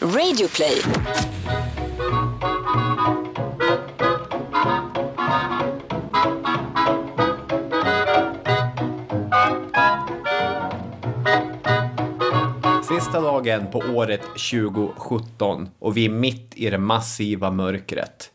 [0.00, 0.82] Radioplay!
[12.88, 18.30] Sista dagen på året 2017 och vi är mitt i det massiva mörkret.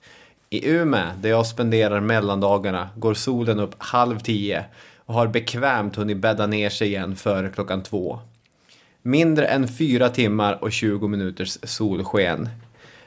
[0.50, 4.66] I Umeå, där jag spenderar mellandagarna, går solen upp halv tio
[5.06, 8.20] och har bekvämt hunnit bädda ner sig igen före klockan två.
[9.06, 12.50] Mindre än fyra timmar och 20 minuters solsken.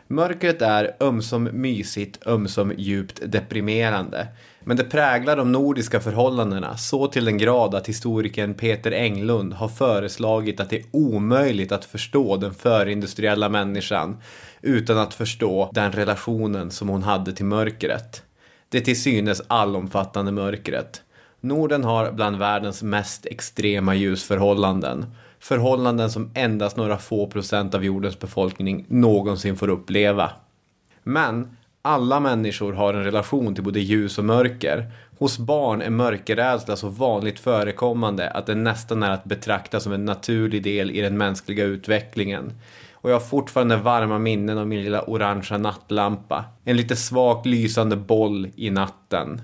[0.07, 4.29] Mörkret är ömsom mysigt, ömsom djupt deprimerande.
[4.65, 9.69] Men det präglar de nordiska förhållandena så till den grad att historikern Peter Englund har
[9.69, 14.17] föreslagit att det är omöjligt att förstå den förindustriella människan
[14.63, 18.23] utan att förstå den relationen som hon hade till mörkret.
[18.69, 21.03] Det till synes allomfattande mörkret.
[21.41, 25.07] Norden har bland världens mest extrema ljusförhållanden.
[25.41, 30.31] Förhållanden som endast några få procent av jordens befolkning någonsin får uppleva.
[31.03, 34.91] Men alla människor har en relation till både ljus och mörker.
[35.19, 40.05] Hos barn är mörkerrädsla så vanligt förekommande att det nästan är att betrakta som en
[40.05, 42.53] naturlig del i den mänskliga utvecklingen.
[42.93, 46.45] Och jag har fortfarande varma minnen av min lilla orangea nattlampa.
[46.65, 49.41] En lite svagt lysande boll i natten.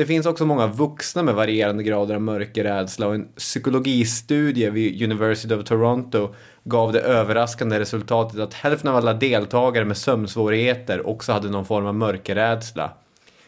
[0.00, 5.54] Det finns också många vuxna med varierande grader av mörkerrädsla och en psykologistudie vid University
[5.54, 6.34] of Toronto
[6.64, 11.86] gav det överraskande resultatet att hälften av alla deltagare med sömnsvårigheter också hade någon form
[11.86, 12.92] av mörkerrädsla.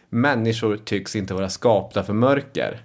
[0.08, 2.80] Människor tycks inte vara skapta för mörker.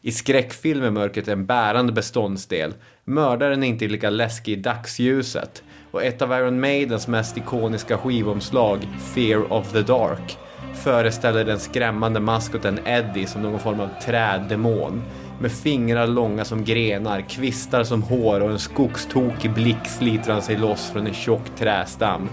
[0.00, 2.74] I skräckfilm är mörkret en bärande beståndsdel.
[3.04, 5.62] Mördaren är inte lika läskig i dagsljuset.
[5.90, 8.78] Och ett av Iron Maidens mest ikoniska skivomslag,
[9.14, 10.38] Fear of the Dark,
[10.76, 15.02] föreställer den skrämmande maskoten Eddie som någon form av träddemon.
[15.40, 20.56] Med fingrar långa som grenar, kvistar som hår och en skogstokig blick sliter han sig
[20.56, 22.28] loss från en tjock trästam.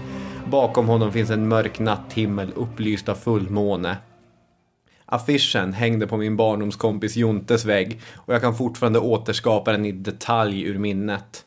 [0.46, 3.96] Bakom honom finns en mörk natthimmel upplyst av fullmåne.
[5.06, 10.62] Affischen hängde på min barndomskompis Jontes vägg och jag kan fortfarande återskapa den i detalj
[10.62, 11.44] ur minnet.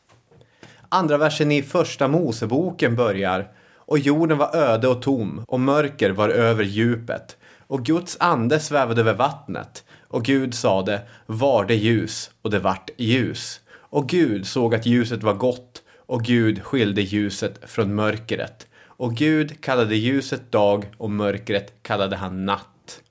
[0.88, 3.48] Andra versen i första Moseboken börjar
[3.88, 7.36] och jorden var öde och tom och mörker var över djupet.
[7.66, 9.84] Och Guds ande svävade över vattnet.
[10.08, 12.30] Och Gud sade var det ljus?
[12.42, 13.60] Och det vart ljus.
[13.70, 18.66] Och Gud såg att ljuset var gott och Gud skilde ljuset från mörkret.
[18.80, 23.02] Och Gud kallade ljuset dag och mörkret kallade han natt.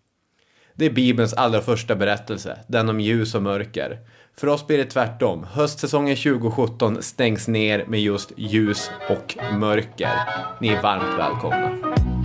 [0.74, 4.00] Det är Bibelns allra första berättelse, den om ljus och mörker.
[4.40, 5.44] För oss blir det tvärtom.
[5.52, 10.10] Höstsäsongen 2017 stängs ner med just ljus och mörker.
[10.62, 12.17] Ni är varmt välkomna.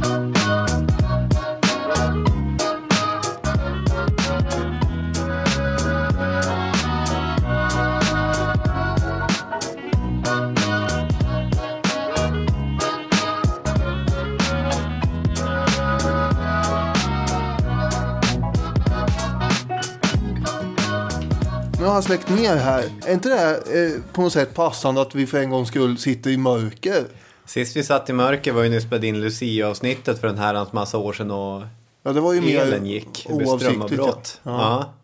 [22.03, 22.85] Släckt ner här.
[23.07, 25.99] Är inte det här, eh, på något sätt passande att vi för en gångs skull
[25.99, 27.05] sitter i mörker?
[27.45, 30.73] Sist vi satt i mörker var ju när vi spelade in Lucia-avsnittet för en herrans
[30.73, 31.63] massa år sedan och
[32.03, 33.27] Ja, det var ju mer elen gick.
[33.29, 34.23] Det blev oavsiktligt, ja.
[34.43, 34.95] Ja.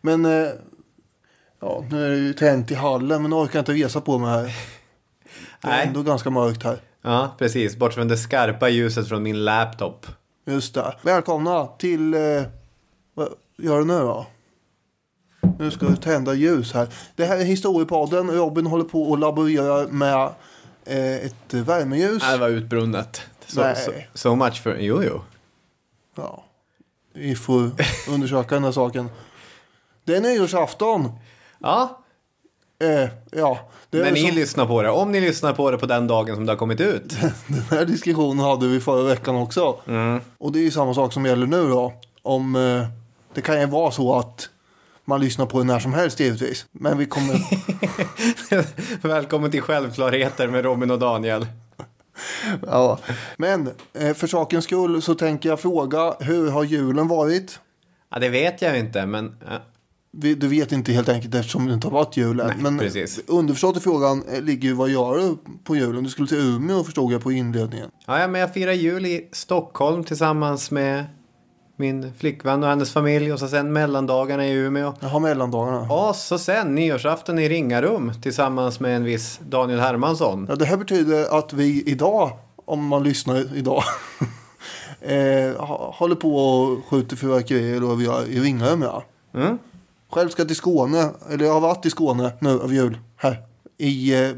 [0.00, 0.48] Men, eh,
[1.60, 4.18] Ja, nu är det ju tänt i hallen men nu orkar jag inte resa på
[4.18, 4.42] mig här.
[5.62, 5.86] Det är Nej.
[5.86, 6.78] ändå ganska mörkt här.
[7.02, 7.76] Ja, precis.
[7.76, 10.06] Bort från det skarpa ljuset från min laptop.
[10.46, 10.94] Just det.
[11.02, 12.14] Välkomna till...
[12.14, 12.42] Eh,
[13.14, 13.28] vad
[13.58, 14.26] gör du nu då?
[15.58, 16.88] Nu ska vi tända ljus här.
[17.16, 18.30] Det här är Historiepodden.
[18.30, 20.30] Robin håller på och laborerar med
[20.84, 22.22] eh, ett värmeljus.
[22.22, 23.22] Nej, det var utbrunnet.
[23.46, 23.76] Så, Nej.
[23.76, 24.76] så, so much for...
[24.80, 25.20] Jo, jo.
[26.14, 26.44] Ja.
[27.12, 27.70] Vi får
[28.08, 29.08] undersöka den här saken.
[30.04, 31.12] Det är nyårsafton.
[31.58, 32.04] Ja,
[32.78, 33.58] Eh, ja,
[33.90, 34.90] när ni som, lyssnar på det.
[34.90, 37.16] Om ni lyssnar på det på den dagen som det har kommit ut.
[37.46, 39.76] den här diskussionen hade vi förra veckan också.
[40.38, 41.92] Och det är ju samma sak som gäller nu då.
[42.22, 42.86] Om, eh,
[43.34, 44.48] det kan ju vara så att
[45.04, 46.66] man lyssnar på det när som helst givetvis.
[46.72, 47.40] Men vi kommer...
[49.08, 51.46] Välkommen till Självklarheter med Robin och Daniel.
[52.66, 52.98] ja.
[53.36, 57.60] Men eh, för sakens skull så tänker jag fråga hur har julen varit?
[58.10, 59.36] Ja, det vet jag inte, men...
[60.12, 62.46] du vet inte helt enkelt eftersom det inte har varit jul än.
[62.46, 63.20] Nej, Men precis.
[63.26, 66.04] underförstått i frågan eh, ligger ju vad gör du på julen?
[66.04, 67.90] Du skulle till Umeå förstod jag på inledningen.
[68.06, 71.04] Ja, ja, men jag firar jul i Stockholm tillsammans med
[71.76, 74.94] min flickvän och hennes familj och så sen mellandagarna i Umeå.
[75.00, 75.92] Jag har mellandagarna.
[75.92, 80.46] Och så sen nyårsafton i Ringarum tillsammans med en viss Daniel Hermansson.
[80.48, 82.30] Ja, det här betyder att vi idag,
[82.64, 83.82] om man lyssnar idag,
[85.00, 88.82] eh, håller på och skjuter fyrverkerier då vi i Ringholm.
[88.82, 89.04] Ja.
[89.34, 89.58] Mm.
[90.10, 93.42] Själv ska jag till Skåne, eller jag har varit i Skåne nu över jul, här.
[93.78, 94.30] I eh,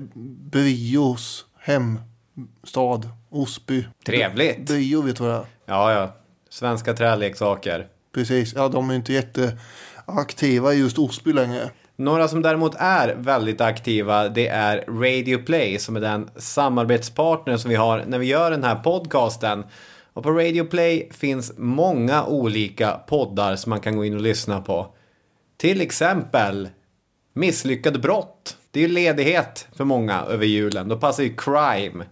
[0.50, 3.86] Brios hemstad, Osby.
[4.06, 4.66] Trevligt.
[4.66, 5.46] Brio vet du vad det är?
[5.66, 6.12] Ja, ja.
[6.56, 7.86] Svenska träleksaker.
[8.14, 11.70] Precis, ja de är inte jätteaktiva i just Osby längre.
[11.96, 17.70] Några som däremot är väldigt aktiva det är Radio Play som är den samarbetspartner som
[17.70, 19.64] vi har när vi gör den här podcasten.
[20.12, 24.60] Och på Radio Play finns många olika poddar som man kan gå in och lyssna
[24.60, 24.94] på.
[25.56, 26.68] Till exempel
[27.32, 28.56] Misslyckade brott.
[28.70, 30.88] Det är ju ledighet för många över julen.
[30.88, 32.04] Då passar ju crime.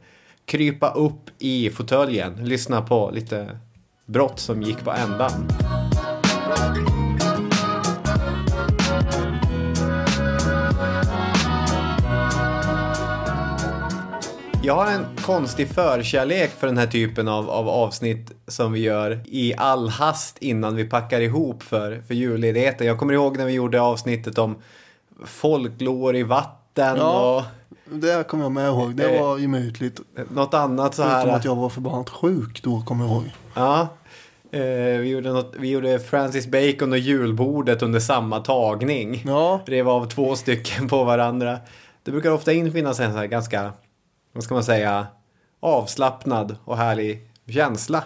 [0.44, 3.58] Krypa upp i fåtöljen, lyssna på lite
[4.06, 5.48] brott som gick på ändan.
[14.62, 19.20] Jag har en konstig förkärlek för den här typen av, av avsnitt som vi gör
[19.24, 22.86] i all hast innan vi packar ihop för, för julledigheten.
[22.86, 24.56] Jag kommer ihåg när vi gjorde avsnittet om
[25.24, 27.46] folklore i vatten Ja.
[28.00, 30.00] Det kommer jag med ihåg, det Eh, var gemytligt.
[30.30, 31.36] något annat så Förutom här.
[31.36, 33.24] att jag var förbannat sjuk då, kommer jag ihåg.
[33.54, 33.88] Ja.
[34.50, 34.60] Eh,
[35.00, 39.22] vi, gjorde något, vi gjorde Francis Bacon och julbordet under samma tagning.
[39.26, 39.60] Ja.
[39.66, 41.58] Rev av två stycken på varandra.
[42.02, 43.72] Det brukar ofta infinna sig en så här ganska,
[44.32, 45.06] vad ska man säga,
[45.60, 48.02] avslappnad och härlig känsla.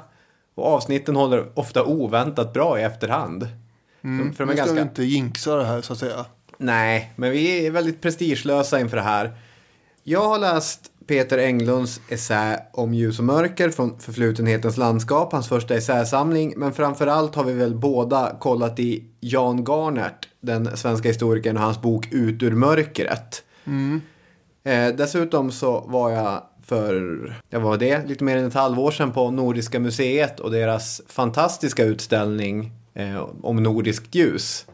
[0.55, 3.49] Och avsnitten håller ofta oväntat bra i efterhand.
[4.05, 4.33] Mm.
[4.35, 4.83] För de nu ska vi ganska...
[4.83, 6.25] inte jinxa det här så att säga.
[6.59, 9.33] Nej, men vi är väldigt prestigelösa inför det här.
[10.11, 15.75] Jag har läst Peter Englunds essä om ljus och mörker från Förflutenhetens landskap, hans första
[15.75, 16.55] essäsamling.
[16.57, 21.83] Men framförallt har vi väl båda kollat i Jan Garnert, den svenska historikern, och hans
[21.83, 23.43] bok Ut ur mörkret.
[24.65, 29.13] Eh, dessutom så var jag för, jag var det, lite mer än ett halvår sedan
[29.13, 34.67] på Nordiska museet och deras fantastiska utställning eh, om nordiskt ljus.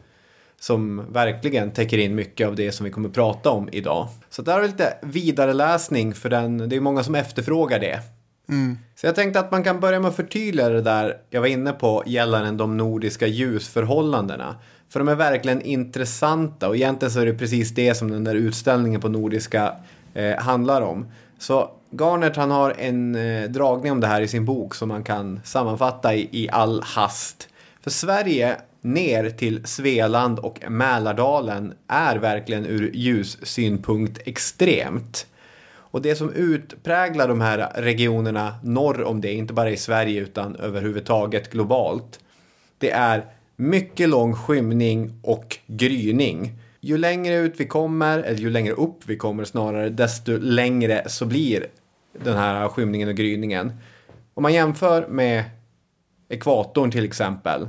[0.65, 4.07] Som verkligen täcker in mycket av det som vi kommer prata om idag.
[4.29, 7.99] Så där har vi lite vidareläsning för den, det är många som efterfrågar det.
[8.95, 11.71] Så jag tänkte att man kan börja med att förtydliga det där jag var inne
[11.71, 14.55] på gällande de nordiska ljusförhållandena.
[14.89, 18.35] För de är verkligen intressanta och egentligen så är det precis det som den där
[18.35, 19.75] utställningen på Nordiska
[20.13, 21.11] eh, handlar om.
[21.39, 25.03] Så Garnert han har en eh, dragning om det här i sin bok som man
[25.03, 27.47] kan sammanfatta i, i all hast.
[27.81, 35.27] För Sverige ner till Svealand och Mälardalen är verkligen ur ljussynpunkt extremt.
[35.73, 40.55] Och det som utpräglar de här regionerna norr om det, inte bara i Sverige utan
[40.55, 42.19] överhuvudtaget globalt,
[42.77, 43.25] det är
[43.55, 46.53] mycket lång skymning och gryning.
[46.79, 51.25] Ju längre ut vi kommer, eller ju längre upp vi kommer snarare, desto längre så
[51.25, 51.67] blir
[52.23, 53.73] den här skymningen och gryningen.
[54.33, 55.43] Om man jämför med
[56.29, 57.67] ekvatorn till exempel,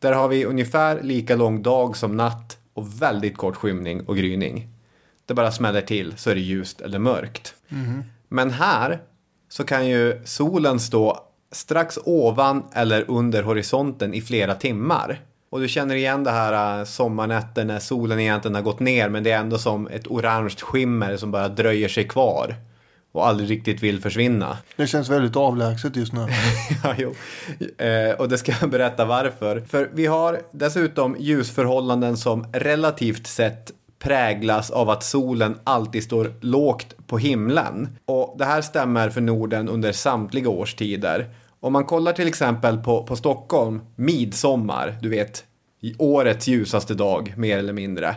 [0.00, 4.68] där har vi ungefär lika lång dag som natt och väldigt kort skymning och gryning.
[5.26, 7.54] Det bara smäller till så är det ljust eller mörkt.
[8.28, 9.00] Men här
[9.48, 11.18] så kan ju solen stå
[11.52, 15.20] strax ovan eller under horisonten i flera timmar.
[15.50, 19.24] Och du känner igen det här äh, sommarnätter när solen egentligen har gått ner men
[19.24, 22.54] det är ändå som ett orange skimmer som bara dröjer sig kvar
[23.12, 24.58] och aldrig riktigt vill försvinna.
[24.76, 26.20] Det känns väldigt avlägset just nu.
[26.84, 27.14] ja, jo.
[27.86, 29.60] Eh, och det ska jag berätta varför.
[29.60, 37.06] För vi har dessutom ljusförhållanden som relativt sett präglas av att solen alltid står lågt
[37.06, 37.88] på himlen.
[38.04, 41.28] Och det här stämmer för Norden under samtliga årstider.
[41.60, 45.44] Om man kollar till exempel på, på Stockholm, midsommar, du vet,
[45.80, 48.14] i årets ljusaste dag, mer eller mindre.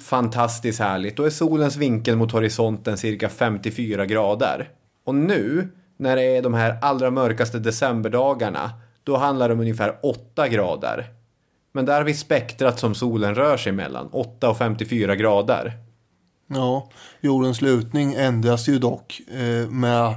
[0.00, 1.16] Fantastiskt härligt.
[1.16, 4.68] Då är solens vinkel mot horisonten cirka 54 grader.
[5.04, 8.70] Och nu, när det är de här allra mörkaste decemberdagarna,
[9.04, 11.06] då handlar det om ungefär 8 grader.
[11.72, 15.72] Men där har vi spektrat som solen rör sig mellan, 8 och 54 grader.
[16.46, 20.14] Ja, jordens lutning ändras ju dock eh, med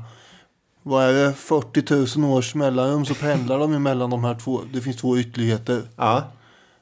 [0.83, 4.61] vad är det, 40 000 års mellanrum så pendlar de ju mellan de här två.
[4.73, 5.81] Det finns två ytterligheter.
[5.95, 6.23] Ja,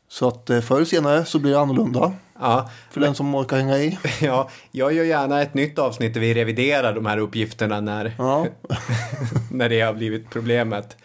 [0.09, 2.13] Så att eh, förr eller senare så blir det annorlunda.
[2.39, 2.69] ja.
[2.91, 3.97] För den som orkar hänga i.
[4.21, 8.45] Ja, jag gör gärna ett nytt avsnitt där vi reviderar de här uppgifterna när, Ja,
[9.51, 10.97] när det har blivit problemet.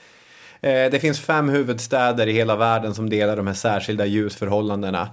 [0.61, 5.11] Eh, det finns fem huvudstäder i hela världen som delar de här särskilda ljusförhållandena.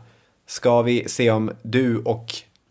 [0.48, 2.26] Ska vi se om du och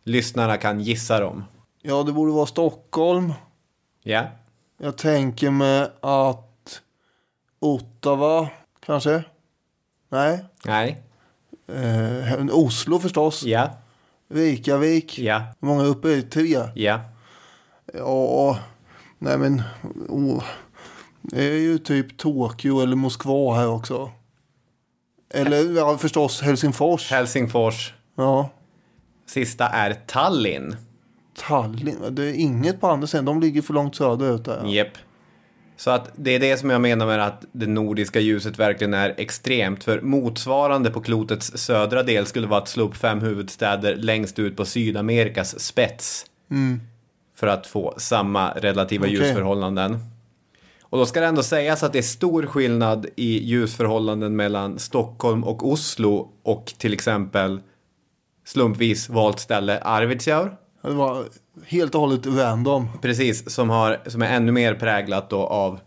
[0.05, 1.45] lyssnarna kan gissa dem?
[1.83, 3.33] ja det borde vara Stockholm.
[4.03, 4.25] Ja?
[4.79, 6.81] Jag tänker mig att
[7.61, 8.49] Ottawa
[8.87, 9.25] kanske.
[10.09, 10.45] Nej.
[10.65, 11.03] Nej?
[11.69, 13.43] Eh, Oslo förstås.
[13.43, 13.71] Ja?
[14.29, 15.19] Reykjavik.
[15.19, 15.43] Ja?
[15.59, 16.23] Många uppe det?
[16.23, 16.59] Tre?
[16.75, 17.01] Ja?
[17.95, 18.59] Ja,
[19.19, 19.63] nej men.
[20.09, 20.45] Oh.
[21.23, 24.11] Det är ju typ Tokyo eller Moskva här också.
[25.35, 27.11] Eller ja, förstås Helsingfors.
[27.11, 27.95] Helsingfors.
[28.17, 28.51] Ja,
[29.27, 30.77] Sista är Tallinn.
[31.37, 31.99] Tallinn.
[32.11, 33.25] Det är inget på andra sidan.
[33.25, 34.67] De ligger för långt söderut där.
[34.67, 34.89] Japp.
[35.78, 39.14] Så att det är det som jag menar med att det nordiska ljuset verkligen är
[39.16, 39.85] extremt.
[39.85, 44.56] För motsvarande på klotets södra del skulle vara att slå upp fem huvudstäder längst ut
[44.56, 46.26] på Sydamerikas spets.
[47.37, 49.16] För att få samma relativa Okej.
[49.16, 49.99] ljusförhållanden.
[50.82, 55.44] Och då ska det ändå sägas att det är stor skillnad i ljusförhållanden mellan Stockholm
[55.44, 57.61] och Oslo och till exempel
[58.44, 60.56] slumpvis valt ställe Arvidsjaur.
[60.82, 61.25] Det var
[61.67, 62.88] helt och hållet random.
[63.03, 65.81] Precis, som, har, som är ännu mer präglat då av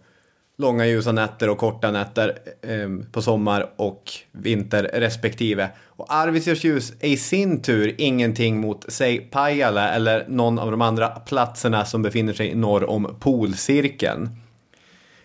[0.57, 5.69] långa ljusa nätter och korta nätter eh, på sommar och vinter respektive.
[5.85, 10.81] Och Arvidsjaurs ljus är i sin tur ingenting mot, säg Pajala eller någon av de
[10.81, 14.29] andra platserna som befinner sig norr om polcirkeln.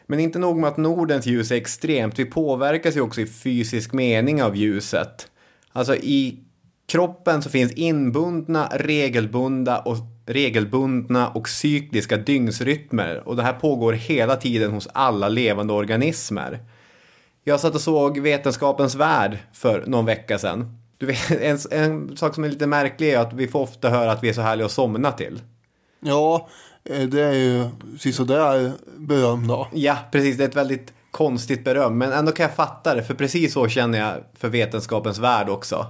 [0.06, 3.92] Men inte nog med att Nordens ljus är extremt, vi påverkas ju också i fysisk
[3.92, 5.28] mening av ljuset.
[5.72, 6.40] Alltså i
[6.86, 14.36] kroppen så finns inbundna, regelbundna och, regelbundna och cykliska dygnsrytmer och det här pågår hela
[14.36, 16.60] tiden hos alla levande organismer.
[17.44, 20.78] Jag satt och såg Vetenskapens Värld för någon vecka sedan.
[20.98, 24.12] Du vet, en, en sak som är lite märklig är att vi får ofta höra
[24.12, 25.40] att vi är så härliga att somna till.
[26.00, 26.48] Ja,
[26.84, 27.68] eh, det är ju
[28.12, 29.68] sådär beröm då.
[29.72, 30.36] Ja, precis.
[30.36, 31.98] Det är ett väldigt konstigt beröm.
[31.98, 33.02] Men ändå kan jag fatta det.
[33.02, 35.86] För precis så känner jag för Vetenskapens Värld också.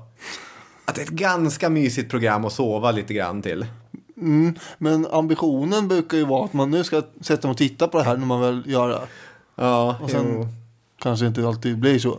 [0.85, 3.67] Att det är ett ganska mysigt program att sova lite grann till.
[4.79, 8.05] Men ambitionen brukar ju vara att man nu ska sätta mig och titta på det
[8.05, 9.01] här när man väl gör det.
[9.55, 10.49] Ja, Och sen jo.
[10.99, 12.19] kanske inte alltid blir så.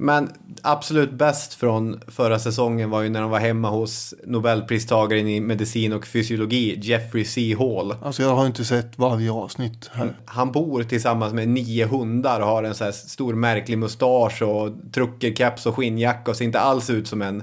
[0.00, 5.40] Men absolut bäst från förra säsongen var ju när de var hemma hos Nobelpristagaren i
[5.40, 7.56] medicin och fysiologi, Jeffrey C.
[7.58, 7.94] Hall.
[8.02, 10.16] Alltså jag har inte sett varje avsnitt här.
[10.24, 14.70] Han bor tillsammans med nio hundar och har en så här stor märklig mustasch och
[14.92, 17.42] truckerkeps och skinnjacka och ser inte alls ut som en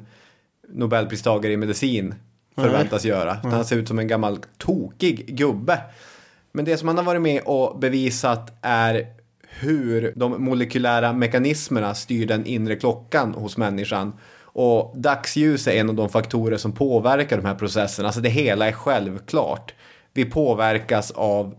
[0.70, 2.16] Nobelpristagare i medicin
[2.56, 3.38] förväntas göra.
[3.40, 5.82] Utan Han ser ut som en gammal tokig gubbe.
[6.52, 9.08] Men det som han har varit med och bevisat är
[9.60, 14.14] hur de molekylära mekanismerna styr den inre klockan hos människan.
[14.42, 18.08] Och dagsljus är en av de faktorer som påverkar de här processerna.
[18.08, 19.74] Alltså det hela är självklart.
[20.14, 21.56] Vi påverkas av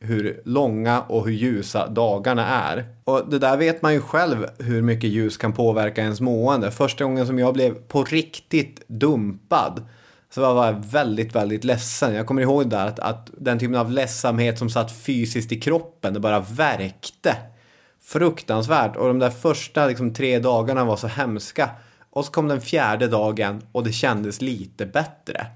[0.00, 2.84] hur långa och hur ljusa dagarna är.
[3.04, 6.70] Och det där vet man ju själv hur mycket ljus kan påverka ens mående.
[6.70, 9.82] Första gången som jag blev på riktigt dumpad
[10.34, 12.14] så var jag väldigt, väldigt ledsen.
[12.14, 16.14] Jag kommer ihåg där att, att den typen av ledsamhet som satt fysiskt i kroppen,
[16.14, 17.36] det bara värkte.
[18.02, 18.96] Fruktansvärt.
[18.96, 21.70] Och de där första liksom, tre dagarna var så hemska.
[22.10, 25.46] Och så kom den fjärde dagen och det kändes lite bättre.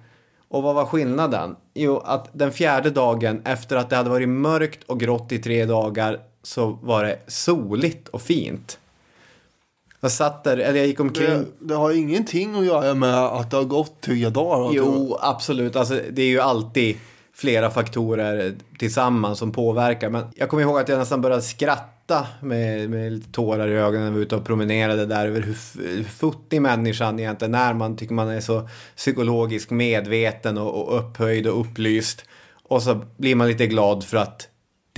[0.49, 1.57] Och vad var skillnaden?
[1.75, 5.65] Jo, att den fjärde dagen efter att det hade varit mörkt och grått i tre
[5.65, 8.79] dagar så var det soligt och fint.
[10.01, 11.27] Jag satt där, eller jag gick omkring.
[11.27, 14.65] Det, det har ingenting att göra med att det har gått tre dagar.
[14.65, 14.77] alltså.
[14.77, 15.77] Jo, absolut.
[15.77, 16.97] Alltså, det är ju alltid
[17.35, 20.11] flera faktorer tillsammans som påverkar.
[20.11, 24.05] Men jag kommer ihåg att jag nästan började skratta med, med lite tårar i ögonen
[24.05, 25.57] när vi var ute och promenerade där över hur,
[25.97, 27.75] hur futtig människan egentligen är.
[27.75, 32.25] Man tycker man är så psykologiskt medveten och, och upphöjd och upplyst.
[32.63, 34.49] Och så blir man lite glad för att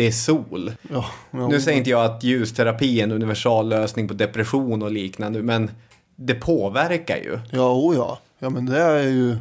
[0.00, 0.73] det är sol.
[0.90, 1.49] Ja, ja.
[1.49, 5.71] Nu säger inte jag att ljusterapi är en universal lösning på depression och liknande, men
[6.16, 7.38] det påverkar ju.
[7.50, 8.19] Ja, oh ja.
[8.38, 9.37] Ja men det är ju,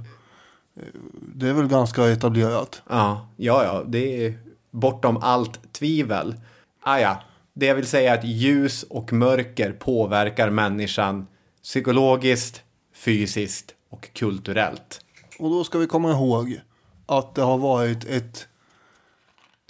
[1.36, 2.82] det är väl ganska etablerat.
[2.90, 4.40] Ja, ja, ja, det är
[4.72, 6.36] bortom allt tvivel.
[6.84, 7.24] Ah, ja.
[7.54, 11.28] Det jag vill säga är att ljus och mörker påverkar människan
[11.64, 12.62] psykologiskt,
[12.94, 15.02] fysiskt och kulturellt.
[15.40, 16.60] Och då ska vi komma ihåg
[17.06, 18.48] att det har varit ett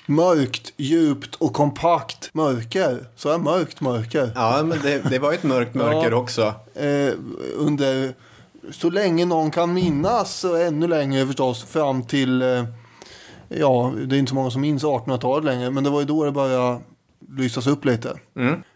[0.09, 3.05] mörkt, djupt och kompakt mörker.
[3.15, 4.31] Så är mörkt mörker.
[4.35, 6.17] Ja, men det, det var ett mörkt mörker Ja.
[6.17, 6.53] också.
[6.75, 7.13] Eh,
[7.57, 8.13] under
[8.71, 12.63] så länge någon kan minnas och ännu längre förstås fram till eh,
[13.49, 16.23] ja, det är inte så många som minns 1800-talet längre, men det var ju då
[16.25, 16.79] det började
[17.37, 18.19] lysas upp lite.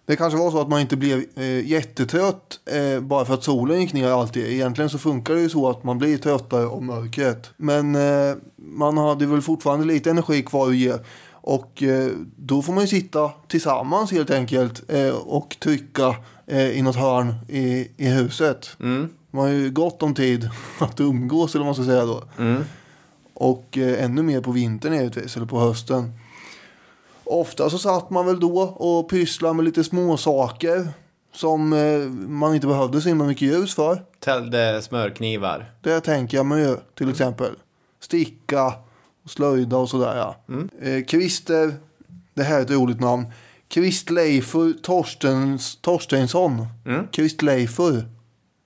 [0.05, 3.81] Det kanske var så att man inte blev eh, jättetrött eh, bara för att solen
[3.81, 4.45] gick ner alltid.
[4.45, 7.51] Egentligen så funkar det ju så att man blir tröttare av mörkret.
[7.57, 10.93] Men eh, man hade väl fortfarande lite energi kvar att ge.
[11.31, 16.15] Och eh, då får man ju sitta tillsammans helt enkelt eh, och trycka
[16.47, 18.69] eh, i något hörn i, i huset.
[19.31, 22.23] Man har ju gott om tid att umgås eller vad man ska säga då.
[23.33, 26.11] Och eh, ännu mer på vintern givetvis, eller på hösten.
[27.33, 30.87] Ofta så satt man väl då och pysslade med lite småsaker
[31.35, 31.99] som eh,
[32.29, 34.03] man inte behövde så himla mycket ljus för.
[34.19, 35.71] Täljde smörknivar.
[35.81, 37.55] Det tänker jag mig ju till exempel.
[37.99, 38.73] Sticka,
[39.23, 40.35] och slöjda och sådär ja.
[40.81, 41.73] Eh, Christer,
[42.33, 43.25] det här är ett roligt namn.
[43.67, 46.67] Kristleifur Torstens, Torstensson.
[47.11, 48.05] Kristleifur.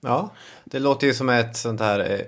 [0.00, 0.30] Ja,
[0.64, 2.20] det låter ju som ett sånt här eh,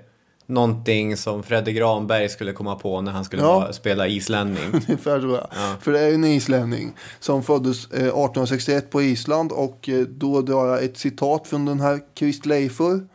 [0.45, 3.59] någonting som Fredde Granberg skulle komma på när han skulle Ja.
[3.59, 4.63] vara, spela islänning.
[4.73, 5.47] Ungefär tror jag.
[5.81, 10.41] För det är ju en islänning som föddes eh, 1861 på Island och eh, då
[10.41, 13.07] drar jag ett citat från den här Kristleifur.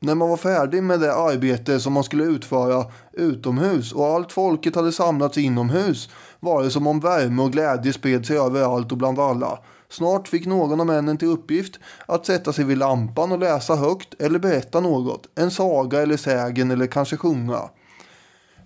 [0.00, 4.74] När man var färdig med det arbete som man skulle utföra utomhus och allt folket
[4.74, 6.08] hade samlats inomhus
[6.40, 9.58] var det som om värme och glädje spred sig överallt och bland alla.
[9.88, 14.14] Snart fick någon av männen till uppgift att sätta sig vid lampan och läsa högt
[14.18, 15.26] eller berätta något.
[15.34, 17.60] En saga eller sägen eller kanske sjunga.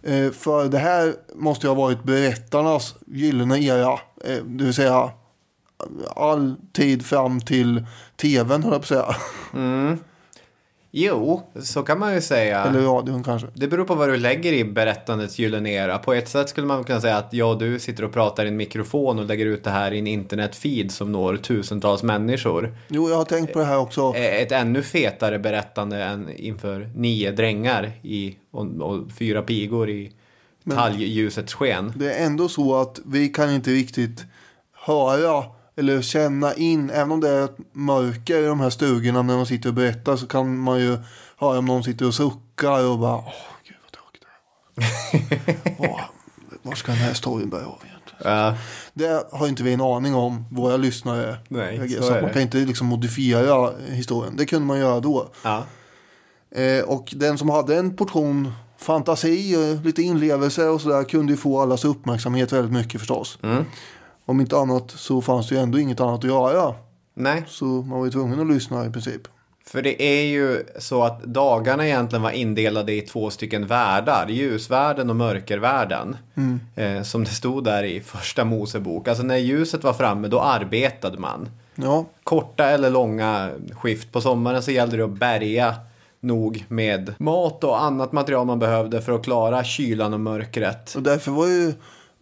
[0.02, 3.92] Eh, för det här måste ju ha varit berättarnas gyllene era.
[4.24, 5.10] Eh, det vill säga
[6.16, 9.16] all tid fram till tvn höll jag på att säga.
[9.54, 9.98] Mm.
[10.92, 12.64] Jo, så kan man ju säga.
[12.64, 13.48] Eller radion kanske.
[13.54, 15.98] Det beror på vad du lägger i berättandets gyllene era.
[15.98, 18.56] På ett sätt skulle man kunna säga att ja, du sitter och pratar i en
[18.56, 22.74] mikrofon och lägger ut det här i en internetfeed som når tusentals människor.
[22.88, 24.12] Jo, jag har tänkt på det här också.
[24.16, 30.12] Eh, Ett ännu fetare berättande än inför nio drängar i, och, och fyra pigor i
[30.70, 31.92] talgljusets sken.
[31.96, 34.24] Det är ändå så att vi kan inte riktigt
[34.72, 35.44] höra
[35.80, 39.46] eller känna in, även om det är ett mörker i de här stugorna när de
[39.46, 40.98] sitter och berättar så kan man ju
[41.36, 43.32] höra om någon sitter och suckar och bara åh
[43.64, 44.22] gud vad tråkigt
[44.74, 44.82] det
[45.78, 46.00] här var.
[46.62, 48.36] Var ska den här storyn börja av egentligen?
[48.36, 48.56] Ja,
[48.92, 51.36] Det har inte vi en aning om, våra lyssnare.
[51.48, 54.36] Nej, så så man kan inte liksom modifiera historien.
[54.36, 55.28] Det kunde man göra då.
[55.42, 55.64] ja.
[56.54, 61.36] Eh, och den som hade en portion fantasi, och lite inlevelse och sådär kunde ju
[61.36, 63.38] få allas uppmärksamhet väldigt mycket förstås.
[63.42, 63.64] Mm.
[64.30, 66.74] Om inte annat så fanns det ju ändå inget annat att göra.
[67.14, 69.22] Nej, Så man var ju tvungen att lyssna i princip.
[69.66, 74.26] För det är ju så att dagarna egentligen var indelade i två stycken världar.
[74.28, 76.16] Ljusvärlden och mörkervärlden.
[76.76, 79.08] Eh, som det stod där i första Mosebok.
[79.08, 81.48] Alltså när ljuset var framme då arbetade man.
[81.74, 84.12] Ja, Korta eller långa skift.
[84.12, 85.74] På sommaren så gällde det att bärga
[86.20, 90.94] nog med mat och annat material man behövde för att klara kylan och mörkret.
[90.94, 91.72] och därför var ju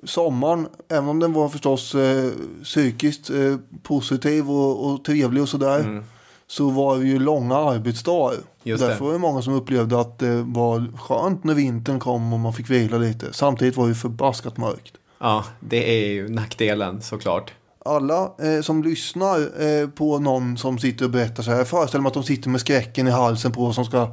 [0.04, 2.30] sommaren, även om den var förstås eh,
[2.62, 6.02] psykiskt eh, positiv och, och trevlig och sådär.
[6.46, 8.34] Så var det ju långa arbetsdagar.
[8.34, 8.44] Mm.
[8.62, 9.04] Just Därför det.
[9.04, 12.70] var det många som upplevde att det var skönt när vintern kom och man fick
[12.70, 13.32] vila lite.
[13.32, 14.92] Samtidigt var det ju förbaskat mörkt.
[15.18, 17.52] Ja, det är ju nackdelen såklart.
[17.84, 21.58] Alla eh, som lyssnar eh, på någon som sitter och berättar så här.
[21.58, 24.08] Jag föreställer mig att de sitter med skräcken i halsen på vad som ska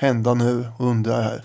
[0.00, 1.42] hända nu och undrar här.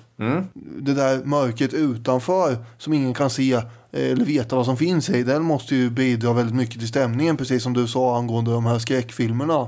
[0.82, 5.24] Det där mörkret utanför som ingen kan se eh, eller veta vad som finns i.
[5.24, 7.38] Den måste ju bidra väldigt mycket till stämningen.
[7.38, 9.68] Precis som du sa angående de här skräckfilmerna.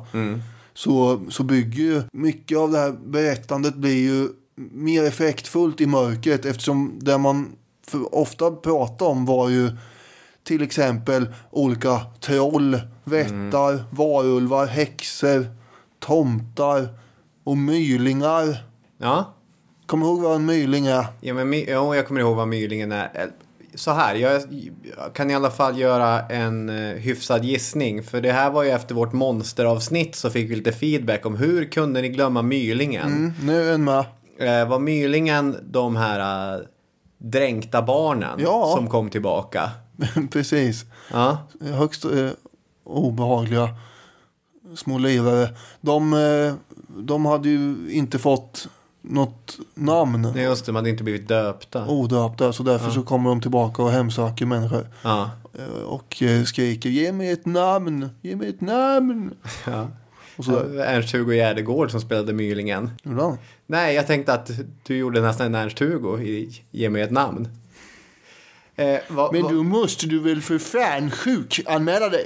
[0.74, 4.30] Så, så bygger ju mycket av det här berättandet blir ju
[4.72, 6.46] mer effektfullt i mörkret.
[6.46, 7.56] Eftersom det man
[8.12, 9.72] ofta pratar om var ju
[10.44, 15.48] till exempel olika troll, vättar, varulvar, häxor,
[16.00, 16.88] tomtar
[17.44, 18.64] och mylingar.
[18.98, 19.34] Ja,
[19.86, 21.06] Kommer du ihåg vad en myling är?
[21.22, 23.04] Ja, men jo, jag kommer ihåg vad mylingen är.
[23.14, 23.26] Eh,
[23.76, 24.42] Så här, jag
[24.98, 28.04] jag kan i alla fall göra en eh, hyfsad gissning.
[28.04, 31.66] För det här var ju efter vårt monsteravsnitt så fick vi lite feedback om hur
[31.66, 33.08] kunde ni glömma mylingen?
[33.08, 34.06] Mm, nu är en med.
[34.40, 36.62] Eh, var mylingen de här eh,
[37.18, 38.74] dränkta barnen Ja.
[38.78, 39.70] som kom tillbaka?
[40.32, 40.86] Precis.
[41.12, 42.30] Ja, Högst eh,
[42.84, 43.70] obehagliga
[44.76, 45.50] små lirare.
[45.82, 46.16] De,
[46.88, 48.68] de hade ju inte fått
[49.10, 50.32] något namn.
[50.36, 51.88] Nej, just det, de hade inte blivit döpta.
[51.88, 52.54] Odöpta.
[52.54, 54.88] Så därför så kommer de tillbaka och hemsöker människor.
[55.04, 55.30] Ja.
[55.60, 59.34] Eh, Och eh, skriker ge mig ett namn, ge mig ett namn.
[59.66, 59.88] ja.
[60.38, 60.46] Och.
[60.86, 62.90] Ernst-Hugo Gärdegård som spelade Mylingen.
[63.04, 63.38] Gjorde han?
[63.68, 64.52] Nej, jag tänkte att
[64.84, 67.48] du gjorde nästan en Ernst-Hugo i Ge mig ett namn.
[68.76, 72.26] Eh, vad- Men då måste du väl för fan sjuk anmäla dig.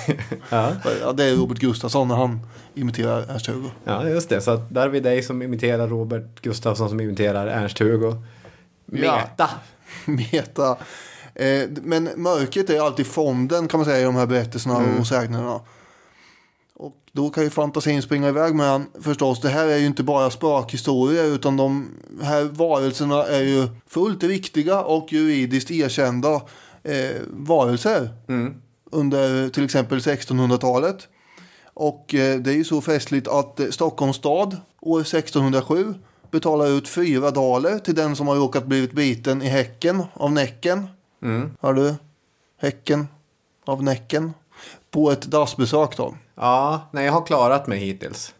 [0.50, 0.72] ja.
[1.00, 2.40] Ja, det är Robert Gustafsson när han
[2.74, 3.70] imiterar Ernst-Hugo.
[3.84, 4.40] ja, just det.
[4.40, 8.22] Så att där har vi dig som imiterar Robert Gustafsson som imiterar Ernst-Hugo.
[8.92, 9.16] Ja.
[9.16, 9.50] Meta.
[10.04, 10.76] Meta.
[11.34, 15.60] Eh, men mörkret är alltid fonden kan man säga i de här berättelserna och sägnerna.
[16.78, 19.40] Och då kan ju fantasin springa iväg med han förstås.
[19.40, 21.88] Det här är ju inte bara spökhistorier utan de
[22.22, 26.34] här varelserna är ju fullt riktiga och juridiskt erkända
[26.82, 28.08] eh, varelser.
[28.90, 31.08] Under till exempel 1600-talet.
[31.74, 35.94] Och eh, det är ju så festligt att eh, Stockholms stad år 1607
[36.30, 40.86] betalar ut fyra daler till den som har råkat blivit biten i häcken av näcken.
[41.60, 41.94] Har du?
[42.60, 43.06] Häcken
[43.64, 44.32] av näcken.
[44.90, 46.14] På ett dassbesök då.
[46.36, 48.34] Ja, nej, jag har klarat mig hittills.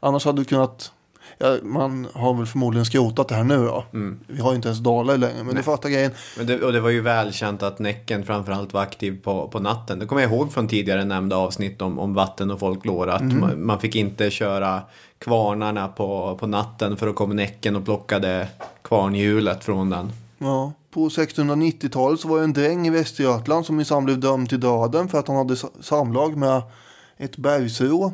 [0.00, 0.92] Annars hade du kunnat...
[1.38, 3.84] Ja, man har väl förmodligen skrotat det här nu då.
[4.26, 5.44] Vi har ju inte ens daler längre.
[5.44, 6.10] Men du fattar grejen.
[6.36, 9.98] Men det, och det var ju välkänt att Näcken framförallt var aktiv på, på natten.
[9.98, 13.12] Det kommer jag ihåg från tidigare nämnda avsnitt om, om vatten och folklore.
[13.12, 13.40] Att Mm.
[13.40, 14.80] man, man fick inte köra
[15.18, 18.48] kvarnarna på, på natten för att komma Näcken och plockade
[18.82, 20.12] kvarnhjulet från den.
[20.38, 24.60] Ja, på 1690-talet så var det en dräng i Västergötland som minsann blev dömd till
[24.60, 26.62] döden för att han hade sa- samlag med
[27.16, 28.12] ett bergsrå.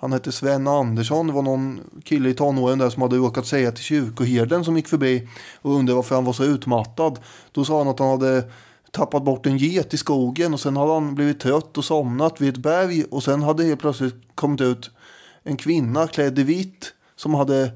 [0.00, 1.26] Han hette Sven Andersson.
[1.26, 4.88] Det var någon kille i tonåren där som hade råkat säga till kyrkoherden som gick
[4.88, 5.28] förbi
[5.62, 7.18] och undrade varför han var så utmattad.
[7.52, 8.44] Då sa han att han hade
[8.90, 12.48] tappat bort en get i skogen och sen hade han blivit trött och somnat vid
[12.48, 14.90] ett berg och sen hade helt plötsligt kommit ut
[15.42, 17.70] en kvinna klädd i vitt som hade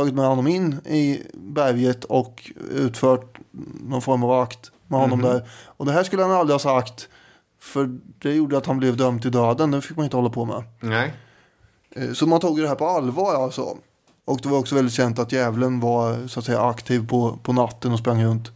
[0.00, 3.38] tagit med honom in i berget och utfört
[3.80, 5.48] någon form av akt med honom där.
[5.66, 7.08] Och det här skulle han aldrig ha sagt
[7.60, 9.70] för det gjorde att han blev dömd till döden.
[9.70, 10.62] Det fick man inte hålla på med.
[10.80, 11.14] Nej.
[11.96, 13.76] Eh, Så man tog det här på allvar alltså.
[14.24, 17.52] Och det var också väldigt känt att djävulen var så att säga aktiv på, på
[17.52, 18.50] natten och sprang runt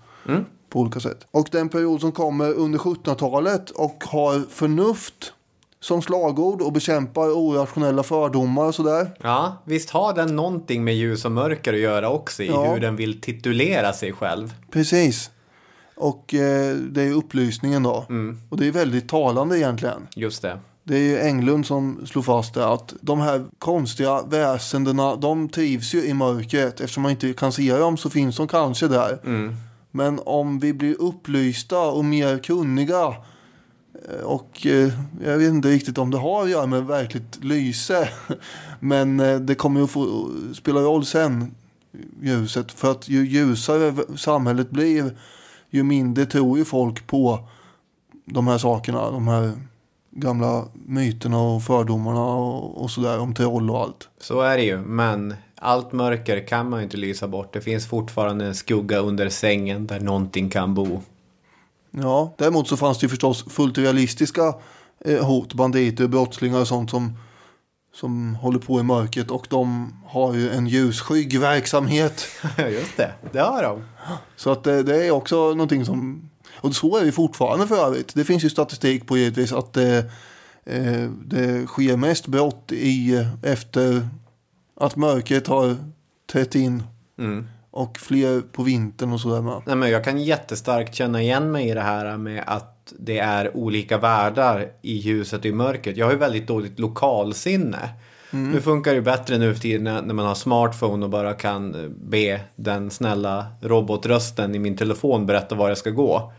[0.70, 1.26] på olika sätt.
[1.30, 5.32] Och den period som kommer under 1700-talet och har förnuft
[5.82, 9.10] som slagord och bekämpar orationella fördomar och sådär.
[9.22, 12.72] Ja, visst har den någonting med ljus och mörker att göra också i Ja.
[12.72, 14.54] hur den vill titulera sig själv.
[14.70, 15.30] Precis.
[15.96, 18.06] Och eh, det är upplysningen då.
[18.48, 20.06] Och det är väldigt talande egentligen.
[20.16, 20.58] Just det.
[20.84, 25.94] Det är ju Englund som slår fast det att de här konstiga väsendena de trivs
[25.94, 26.80] ju i mörkret.
[26.80, 29.18] Eftersom man inte kan se dem så finns de kanske där.
[29.90, 33.14] Men om vi blir upplysta och mer kunniga
[34.08, 34.92] Eh, och eh,
[35.24, 38.08] jag vet inte riktigt om det har att göra med verkligt lyse.
[38.80, 41.54] Men eh, det kommer ju att få spela roll sen,
[42.22, 42.72] ljuset.
[42.72, 45.16] För att ju ljusare samhället blir,
[45.70, 47.48] ju mindre tror ju folk på
[48.24, 49.10] de här sakerna.
[49.10, 49.52] De här
[50.10, 54.08] gamla myterna och fördomarna och, och sådär om troll och allt.
[54.20, 57.52] Så är det ju, men allt mörker kan man ju inte lysa bort.
[57.52, 61.02] Det finns fortfarande en skugga under sängen där någonting kan bo.
[61.90, 64.54] Ja, däremot så fanns det ju förstås fullt realistiska
[65.04, 67.18] eh, hot, banditer, brottslingar och sånt som,
[67.94, 72.26] som håller på i mörkret och de har ju en ljusskygg verksamhet.
[72.58, 73.84] Just det, det har de.
[74.36, 78.14] Så att det, det är också någonting som, och så är det fortfarande för övrigt.
[78.14, 79.98] Det finns ju statistik på givetvis att det,
[80.64, 84.08] eh, det sker mest brott i, efter
[84.76, 85.76] att mörkret har
[86.32, 86.82] trätt in.
[87.70, 89.62] Och fler på vintern och sådär med.
[89.66, 93.56] Nej, men jag kan jättestarkt känna igen mig i det här med att det är
[93.56, 95.96] olika världar i ljuset och i mörkret.
[95.96, 97.88] Jag har ju väldigt dåligt lokalsinne.
[98.30, 101.34] Nu funkar det ju bättre nu för tiden när när man har smartphone och bara
[101.34, 106.32] kan be den snälla robotrösten i min telefon berätta var jag ska gå.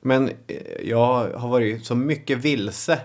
[0.00, 2.98] Men eh, jag har varit så mycket vilse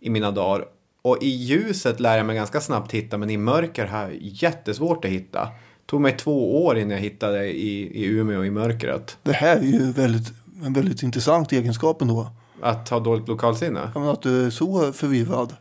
[0.00, 0.64] i mina dagar.
[1.02, 5.04] Och i ljuset lär jag mig ganska snabbt hitta, men i mörker har jag jättesvårt
[5.04, 5.48] att hitta.
[5.90, 9.18] Tog mig två år innan jag hittade i, i Umeå i mörkret.
[9.22, 10.32] Det här är ju väldigt,
[10.64, 12.30] en väldigt intressant egenskap ändå.
[12.62, 13.90] Att ha dåligt lokalsinne?
[13.94, 15.56] Ja, men att du är så förvirrad.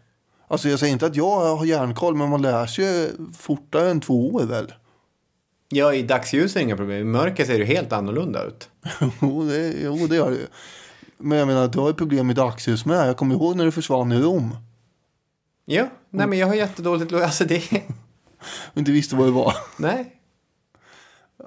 [0.47, 4.33] Alltså jag säger inte att jag har järnkoll men man lär sig fortare än två
[4.33, 4.73] år väl.
[5.69, 7.01] Ja, i dagsljus är det inga problem.
[7.01, 8.69] I mörker ser det helt annorlunda ut.
[9.21, 10.47] jo, det, jo, det gör det ju.
[11.17, 13.07] Men jag menar, du har ju problem i dagsljus med.
[13.07, 14.55] Jag kommer ihåg när du försvann i Rom.
[15.65, 17.63] Ja, nej men jag har jättedåligt Alltså det...
[18.73, 19.53] Inte visste vad det var.
[19.77, 20.15] Nej.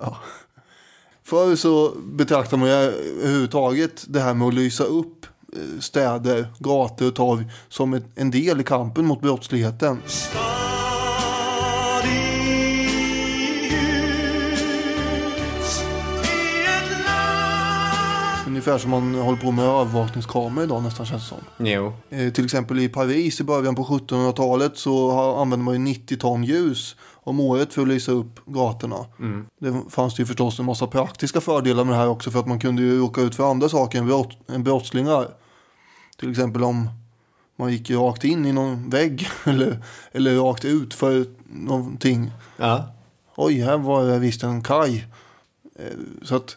[0.00, 0.16] Ja.
[1.24, 5.26] Förr så betraktade man ju överhuvudtaget det här med att lysa upp
[5.56, 9.98] eh, städer, gator och torg som en del i kampen mot brottsligheten.
[18.46, 21.66] Ungefär som man håller på med övervakningskameror idag nästan känns det som.
[21.66, 21.92] Jo.
[22.10, 26.44] Eh, till exempel i Paris i början på 1700-talet så använde man ju 90 ton
[26.44, 29.06] ljus om året för att lysa upp gatorna.
[29.60, 32.46] Det fanns det ju förstås en massa praktiska fördelar med det här också för att
[32.46, 35.28] man kunde ju råka ut för andra saker än, brott, än brottslingar.
[36.18, 36.88] Till exempel om
[37.56, 42.30] man gick rakt in i någon vägg eller, eller rakt ut för någonting.
[42.56, 42.88] Ja.
[43.36, 45.06] Oj, här var det visst en kaj.
[45.78, 45.86] Eh,
[46.22, 46.56] Så att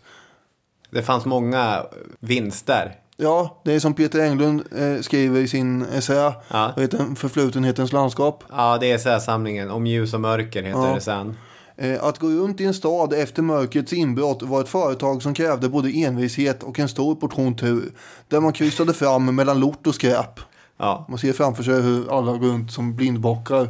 [0.90, 1.86] Det fanns många
[2.20, 2.96] vinster.
[3.18, 6.34] Ja, det är som Peter Englund eh, skriver i sin essä.
[6.48, 6.74] Ja.
[6.78, 7.16] Heter?
[7.16, 8.44] Förflutenhetens landskap.
[8.52, 9.72] Ja, det är så här samlingen.
[9.72, 10.96] Om ljus och mörker heter Ja.
[10.96, 11.38] det sen.
[11.78, 15.70] Eh, att gå runt i en stad efter mörkrets inbrott var ett företag som krävde
[15.70, 17.92] både envishet och en stor portion tur.
[18.28, 20.40] Där man kryssade fram mellan lort och skräp.
[20.78, 21.06] Ja.
[21.10, 23.70] Man ser framför sig hur alla går runt som blindbockar.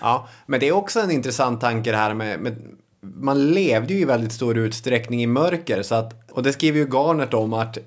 [0.00, 2.56] Ja, men det är också en intressant tanke det här med, med
[3.00, 6.86] man levde ju i väldigt stor utsträckning i mörker så att, och det skriver ju
[6.86, 7.78] Garnert om att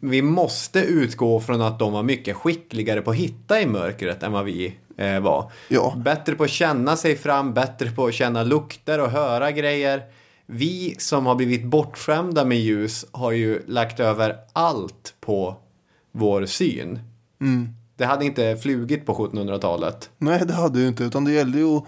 [0.00, 4.32] vi måste utgå från att de var mycket skickligare på att hitta i mörkret än
[4.32, 5.52] vad vi eh, var.
[5.68, 5.94] Ja.
[5.96, 10.02] Bättre på att känna sig fram, bättre på att känna lukter och höra grejer.
[10.46, 15.56] Vi som har blivit bortskämda med ljus har ju lagt över allt på
[16.12, 16.98] vår syn.
[17.96, 20.10] Det hade inte flugit på 1700-talet.
[20.18, 21.04] Nej, det hade ju inte.
[21.04, 21.84] Utan det gällde ju att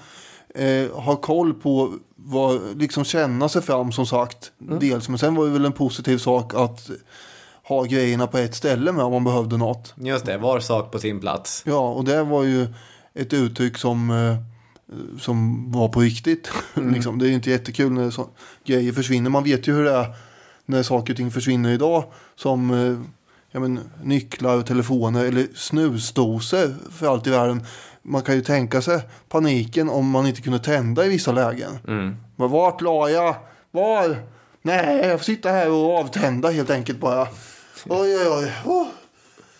[0.55, 4.53] eh, ha koll på vad, liksom känna sig fram som sagt.
[4.59, 6.91] Dels, men sen var det väl en positiv sak att
[7.64, 9.94] ha grejerna på ett ställe med om man behövde något.
[9.96, 11.62] Just det, var sak på sin plats.
[11.66, 12.66] Ja, och det var ju
[13.14, 14.37] ett uttryck som, eh,
[15.20, 16.53] som var på riktigt.
[16.74, 18.29] liksom, det är ju inte jättekul när så,
[18.64, 19.31] grejer försvinner.
[19.31, 20.14] Man vet ju hur det är
[20.66, 22.05] när saker och ting försvinner idag.
[22.37, 23.00] Som eh,
[23.50, 27.66] ja, men, nycklar, telefoner eller snusdosor för allt i världen.
[28.03, 31.79] Man kan ju tänka sig paniken om man inte kunde tända i vissa lägen.
[31.88, 32.16] Mm.
[32.37, 33.37] Vart la jag?
[33.70, 34.16] Var?
[34.62, 37.29] Nej, jag får sitta här och avtända helt enkelt bara.
[37.89, 38.53] Oj, oj, oj.
[38.65, 38.87] Oh.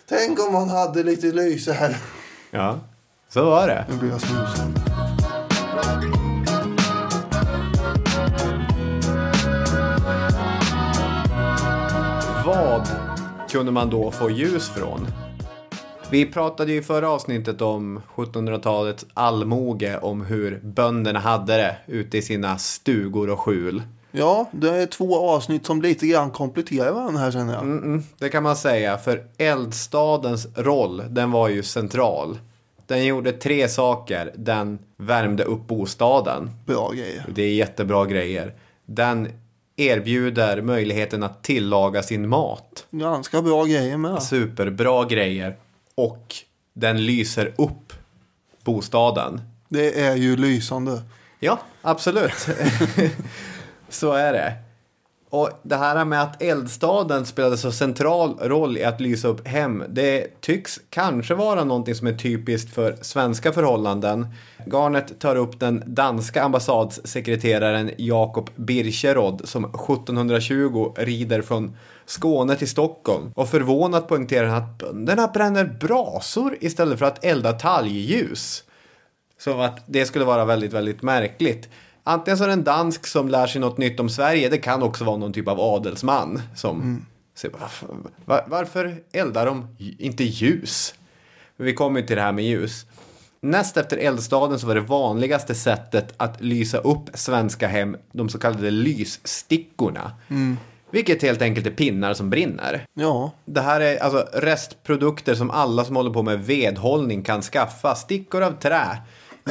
[0.09, 1.96] Tänk om man hade lite lyse här.
[2.50, 2.81] Ja,
[3.29, 3.87] så var det.
[3.90, 4.64] Nu blir jag snusig.
[12.46, 12.88] Vad
[13.50, 15.07] kunde man då få ljus från?
[16.11, 22.18] Vi pratade ju i förra avsnittet om 1700-talets allmoge, om hur bönderna hade det ute
[22.18, 23.83] i sina stugor och skjul.
[24.16, 27.62] Ja, det är två avsnitt som lite grann kompletterar varandra här känner jag.
[27.62, 32.38] Mm, det kan man säga, för eldstadens roll, den var ju central.
[32.87, 34.33] Den gjorde tre saker.
[34.37, 36.50] Den värmde upp bostaden.
[36.66, 37.24] Bra grejer.
[37.35, 38.55] Det är jättebra grejer.
[38.87, 39.29] Den
[39.77, 42.87] erbjuder möjligheten att tillaga sin mat.
[42.90, 44.22] Ganska bra grejer med.
[44.22, 45.57] Superbra grejer.
[45.94, 46.35] Och
[46.74, 47.92] den lyser upp
[48.64, 49.40] bostaden.
[49.68, 51.03] Det är ju lysande.
[51.40, 52.48] Ja, absolut.
[53.94, 54.54] så är det.
[55.35, 59.85] Och det här med att eldstaden spelade så central roll i att lysa upp hem,
[59.88, 64.26] det tycks kanske vara någonting som är typiskt för svenska förhållanden.
[64.66, 71.76] Garnet tar upp den danska ambassadsekreteraren Jakob Bircherod som 1720 rider från
[72.07, 77.52] Skåne till Stockholm och förvånat poängterar han att bönderna bränner brasor istället för att elda
[77.52, 78.64] talgljus.
[79.38, 81.68] Så att det skulle vara väldigt, väldigt märkligt.
[82.06, 84.48] Antingen så är det en dansk som lär sig något nytt om Sverige.
[84.48, 87.88] Det kan också vara någon typ av adelsman som säger varför,
[88.24, 90.94] var, varför eldar de inte ljus?
[91.56, 92.86] Vi kommer ju till det här med ljus.
[93.40, 98.38] Näst efter eldstaden så var det vanligaste sättet att lysa upp svenska hem de så
[98.38, 100.12] kallade lysstickorna.
[100.90, 102.84] Vilket helt enkelt är pinnar som brinner.
[102.94, 107.94] Ja, Det här är alltså restprodukter som alla som håller på med vedhållning kan skaffa.
[107.94, 109.02] Stickor av trä.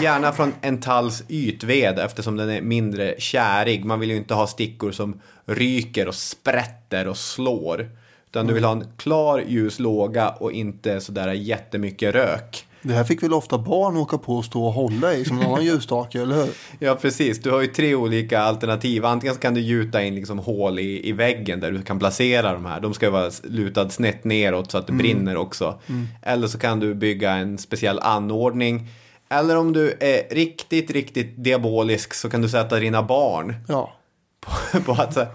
[0.01, 3.85] Gärna från en talls ytved eftersom den är mindre kärig.
[3.85, 7.89] Man vill ju inte ha stickor som ryker och sprätter och slår.
[8.29, 12.65] Utan du vill ha en klar ljus låga och inte sådär jättemycket rök.
[12.81, 15.45] det här fick väl ofta barn åka på och stå och hålla i som en
[15.45, 16.49] annan ljusstake, eller hur?
[16.79, 17.39] Ja, precis.
[17.41, 19.05] Du har ju tre olika alternativ.
[19.05, 22.65] Antingen kan du gjuta in liksom hål i, i väggen där du kan placera de
[22.65, 22.79] här.
[22.79, 25.79] De ska vara lutad snett neråt så att det brinner också.
[26.21, 28.87] Eller så kan du bygga en speciell anordning.
[29.33, 33.93] Eller om du är riktigt, riktigt diabolisk så kan du sätta dina barn Ja,
[34.41, 35.27] på, på att här,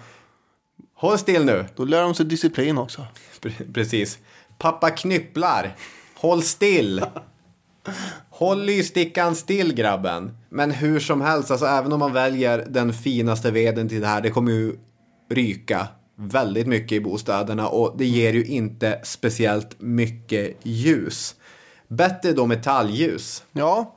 [0.94, 1.64] Håll still nu.
[1.76, 3.06] då lär de sig disciplin också.
[3.40, 4.18] Pre- Precis.
[4.58, 5.76] Pappa knypplar.
[6.14, 7.02] Håll still.
[8.30, 10.36] Håll lysstickan still grabben.
[10.48, 14.20] Men hur som helst, alltså även om man väljer den finaste veden till det här,
[14.20, 14.72] det kommer ju
[15.30, 21.34] ryka väldigt mycket i bostäderna och det ger ju inte speciellt mycket ljus.
[21.88, 23.42] Bättre då metallljus.
[23.52, 23.94] Ja,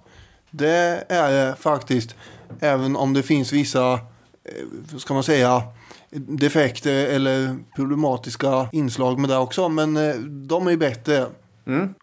[0.52, 2.16] det är det faktiskt.
[2.60, 5.64] Även om det finns vissa eh, ska man säga,
[6.12, 9.70] defekter eller problematiska inslag med det också.
[9.70, 10.16] Men eh,
[10.48, 11.26] de är bättre.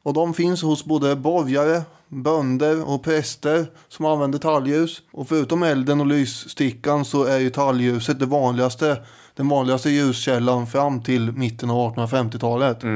[0.03, 5.03] Och de finns hos både borgare, bönder och präster som använder talljus.
[5.13, 9.03] Och förutom elden och lysstickan så är ju talgljuset det vanligaste,
[9.35, 12.85] den vanligaste ljuskällan fram till mitten av 1850-talet.
[12.85, 12.91] Eh,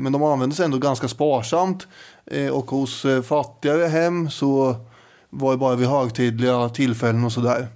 [0.00, 1.86] Men de användes ändå ganska sparsamt.
[2.26, 4.76] Eh, Och hos eh, fattigare hem så
[5.30, 7.66] var det bara vid högtidliga tillfällen och sådär.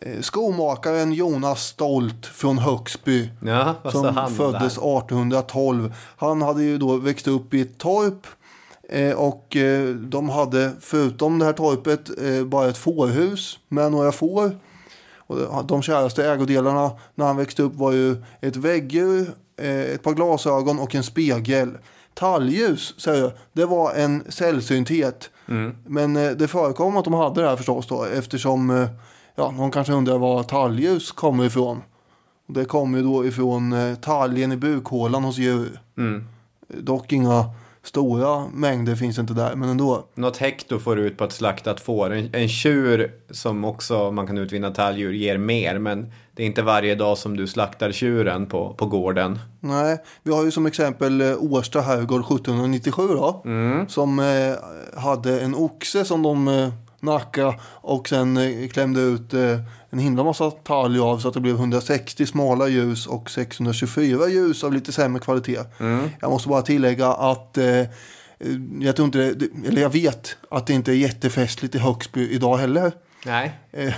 [0.00, 4.98] Eh, Skomakaren Jonas Stolt från Högsby Ja, som föddes där?
[4.98, 5.94] 1812.
[6.16, 8.26] Han hade ju då växt upp i ett torp
[8.88, 14.12] eh, och eh, de hade förutom det här torpet eh, bara ett fårhus med några
[14.12, 14.56] får.
[15.16, 19.26] Och de- käraste ägodelarna när han växte upp var ju ett väggur, eh,
[19.60, 21.78] ett par glasögon och en spegel.
[22.14, 25.30] Talljus, säger jag, det var en sällsynthet.
[25.86, 28.88] Men eh, det förekom att de hade det här förstås då eftersom eh,
[29.34, 31.82] ja, någon kanske undrar var talljus kommer ifrån.
[32.46, 35.80] Det kommer ju då ifrån eh, talgen i bukhålan hos djur.
[36.68, 37.44] Dock inga
[37.82, 40.06] stora mängder finns inte där, men ändå.
[40.14, 42.10] Något hekto får du ut på ett slaktat får.
[42.10, 45.78] En, en tjur som också man kan utvinna talldjur ger mer.
[45.78, 49.38] Men det är inte varje dag som du slaktar tjuren på, på gården.
[49.60, 53.42] Nej, vi har ju som exempel eh, Årsta herrgård 1797 då.
[53.88, 54.54] Som eh,
[55.00, 56.68] hade en oxe som de eh,
[57.00, 59.58] nackade och sen eh, klämde ut eh,
[59.90, 64.64] en himla massa talg av så att det blev 160 smala ljus och 624 ljus
[64.64, 65.60] av lite sämre kvalitet.
[66.20, 67.86] Jag måste bara tillägga att eh, eh,
[68.80, 69.34] jag tror inte,
[69.66, 72.92] eller jag vet att det inte är jättefestligt i Högsby idag heller.
[73.26, 73.52] Nej.
[73.72, 73.94] Eh,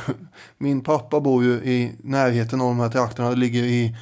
[0.58, 3.30] Min pappa bor ju i närheten av de här trakterna.
[3.30, 3.96] Det ligger i,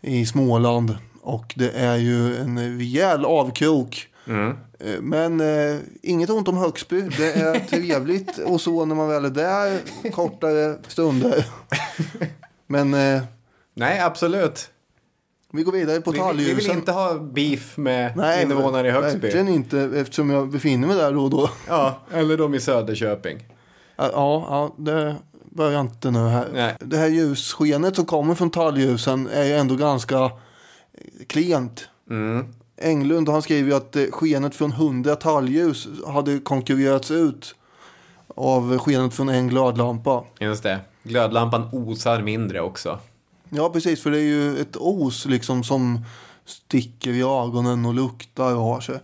[0.00, 0.96] i Småland.
[1.22, 4.08] Och det är ju en rejäl avkrok.
[4.26, 7.00] Eh, Men eh, inget ont om Högsby.
[7.00, 9.80] Det är trevligt och så när man väl är där.
[10.12, 11.46] Kortare stunder.
[12.66, 13.22] Men eh,
[13.74, 14.70] Nej, absolut.
[15.52, 16.56] vi går vidare på Vi, vi talgljusen.
[16.56, 19.20] vill inte ha beef med Nej, invånare i Högsby.
[19.20, 21.50] verkligen inte eftersom jag befinner mig där då och då.
[21.68, 23.38] Ja, eller de i Söderköping.
[24.12, 25.16] Ja, ja, det
[25.50, 26.48] börjar inte nu här.
[26.52, 26.76] Nej.
[26.80, 30.30] Det här ljusskenet som kommer från talgljusen är ju ändå ganska
[31.26, 31.88] klent.
[32.76, 37.54] Englund han skriver ju att eh, skenet från 100 talgljus hade konkurrerats ut
[38.36, 40.24] av skenet från en glödlampa.
[40.40, 40.80] Just det.
[41.02, 42.98] Glödlampan osar mindre också.
[43.48, 46.04] Ja, precis, för det är ju ett os liksom som
[46.44, 48.98] sticker i ögonen och luktar och har sig.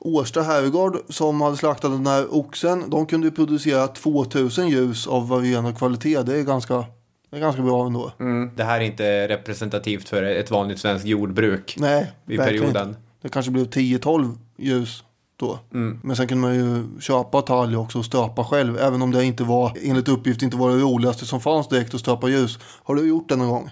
[0.00, 5.28] Årsta herrgård som hade slaktat den här oxen, de kunde ju producera 2000 ljus av
[5.28, 6.22] varierande kvalitet.
[6.22, 6.84] Det är ganska,
[7.30, 8.12] det är ganska bra ändå.
[8.20, 8.50] Mm.
[8.56, 11.76] Det här är inte representativt för ett vanligt svenskt jordbruk.
[11.78, 12.88] Nej, verkligen perioden.
[12.88, 13.00] inte.
[13.22, 15.04] Det kanske blev 10-12 ljus
[15.36, 15.58] då.
[16.02, 18.78] Men sen kunde man ju köpa talg också och stöpa själv.
[18.78, 22.00] Även om det inte var, enligt uppgift, inte var det roligaste som fanns direkt att
[22.00, 22.58] stöpa ljus.
[22.82, 23.70] Har du gjort det någon gång?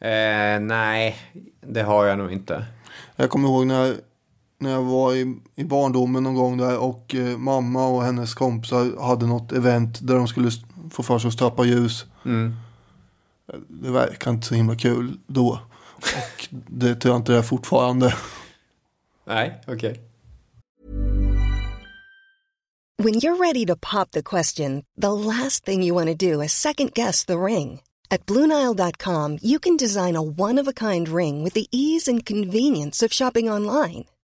[0.00, 1.16] Eh, nej,
[1.60, 2.64] det har jag nog inte.
[3.16, 3.94] Jag kommer ihåg när,
[4.62, 9.06] när jag var i, i barndomen någon gång där och eh, mamma och hennes kompisar
[9.06, 10.50] hade något event där de skulle
[10.90, 12.06] få för sig att stöpa ljus.
[13.68, 15.60] Det verkar inte så himla kul då.
[15.96, 18.14] Och det tror jag inte det är fortfarande.
[19.26, 20.00] Nej, okej.
[23.02, 26.52] When you're ready to pop the question, the last thing you want to do is
[26.52, 27.80] second guess the ring.
[28.10, 32.26] At Bluenile.com, you can design a one of a kind ring with the ease and
[32.26, 34.04] convenience of shopping online.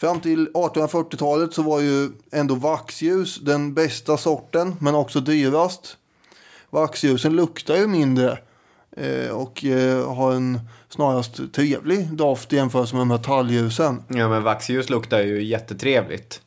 [0.00, 5.96] Fram till 1840-talet så var ju ändå vaxljus den bästa sorten, men också dyrast.
[6.70, 8.38] Vaxljusen luktar ju mindre
[8.96, 14.02] eh, och eh, har en snarast trevlig doft i jämförelse med de här talgljusen.
[14.08, 16.42] Ja, men vaxljus luktar ju jättetrevligt.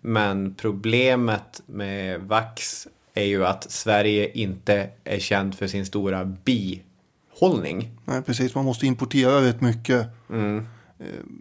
[0.00, 7.90] Men problemet med vax är ju att Sverige inte är känt för sin stora bihållning.
[8.04, 8.54] Nej, precis.
[8.54, 10.06] Man måste importera rätt mycket.
[10.30, 10.62] Eh,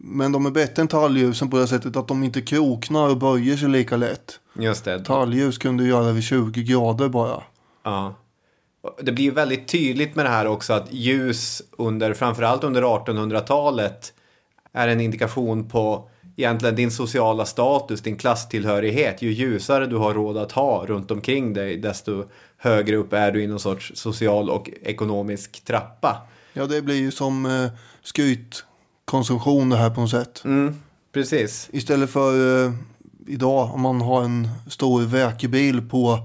[0.04, 3.58] Men de är bättre än talgljusen på det sättet att de inte kroknar och böjer
[3.58, 4.40] sig lika lätt.
[4.54, 5.00] Just det.
[5.00, 7.44] Talljus kunde göra vid 20 grader bara.
[7.84, 8.16] Ja.
[9.02, 14.14] Det blir ju väldigt tydligt med det här också att ljus under, framförallt under 1800-talet
[14.74, 19.22] är en indikation på egentligen din sociala status, din klasstillhörighet.
[19.22, 22.26] Ju ljusare du har råd att ha runt omkring dig, desto
[22.58, 26.28] högre upp är du i någon sorts social och ekonomisk trappa.
[26.54, 27.72] Ja, det blir ju som eh,
[29.14, 30.42] skrytkonsumtion det här på något sätt.
[30.46, 30.76] Mm,
[31.14, 31.70] precis.
[31.74, 32.74] Istället för eh,
[33.28, 36.20] idag om man har en stor väkebil på,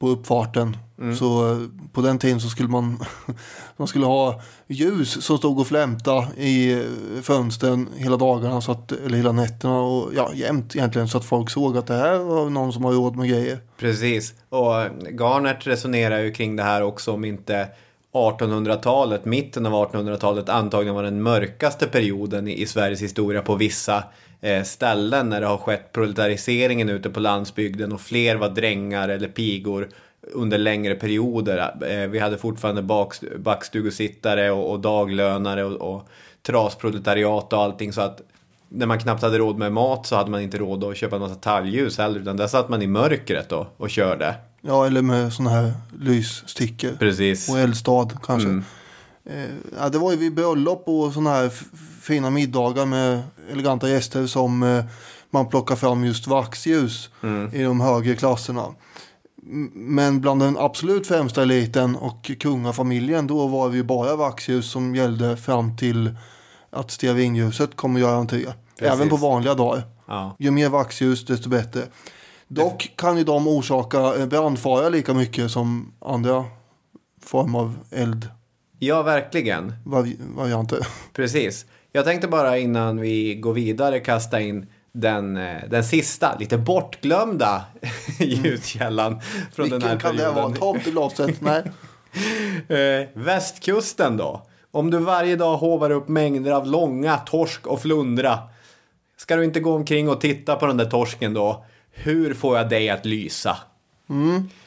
[0.00, 0.76] på uppfarten.
[1.18, 1.58] Så eh,
[1.92, 2.98] på den tiden så skulle man,
[3.76, 8.92] man skulle ha ljus som stod och flämta i eh, fönstren hela dagarna, så att,
[8.92, 11.08] eller hela nätterna och ja, jämt egentligen.
[11.08, 13.58] Så att folk såg att det här var någon som har råd med grejer.
[13.78, 14.34] Precis.
[14.48, 14.72] Och
[15.10, 17.68] Garnert resonerar ju kring det här också om inte
[18.12, 24.04] 1800-talet, mitten av 1800-talet antagligen var den mörkaste perioden i, Sveriges historia på vissa
[24.40, 29.28] eh, ställen när det har skett proletariseringen ute på landsbygden och fler var drängar eller
[29.28, 29.88] pigor
[30.32, 31.74] under längre perioder.
[31.88, 36.08] Eh, vi hade fortfarande backstugosittare backstugusittare och, daglönare och, och
[36.42, 38.20] trasproletariat och allting så att
[38.68, 41.22] när man knappt hade råd med mat så hade man inte råd att köpa en
[41.22, 44.34] massa talgljus heller utan där satt man i mörkret då och körde.
[44.62, 46.96] Ja, eller med sådana här lysstickor.
[46.98, 47.48] Precis.
[47.48, 48.48] Och eldstad kanske.
[48.48, 48.64] Mm.
[49.24, 51.52] Eh, ja, det var ju vid bröllop och sådana här
[52.00, 54.84] fina middagar med eleganta gäster som eh,
[55.30, 57.10] man plockar fram just vaxljus
[57.52, 58.66] i de högre klasserna.
[59.74, 64.94] Men bland den absolut främsta eliten och kungafamiljen då var det ju bara vaxljus som
[64.94, 66.16] gällde fram till
[66.70, 68.46] att stearinljuset kommer göra entré.
[68.78, 69.82] Även på vanliga dagar.
[70.06, 70.36] Ja.
[70.38, 71.82] Ju mer vaxljus desto bättre.
[72.54, 76.44] Dock kan ju de orsaka eh, brandfara lika mycket som andra
[77.22, 77.74] form av
[78.78, 79.72] Ja, verkligen.
[79.86, 80.86] eldvarianter.
[81.12, 81.66] Precis.
[81.92, 87.64] Jag tänkte bara innan vi går vidare kasta in den, eh, den sista, lite bortglömda
[88.18, 89.20] ljuskällan
[89.52, 90.34] från den här Vilken kan det vara?
[90.34, 90.58] perioden.
[90.58, 91.40] Tomteglaset?
[91.40, 91.62] Nej.
[92.68, 94.42] Eh, västkusten då?
[94.70, 98.38] Om du varje dag hovar upp mängder av långa torsk och flundra.
[99.16, 101.64] Ska du inte gå omkring och titta på den där torsken då?
[101.92, 103.56] Hur får jag dig att lysa?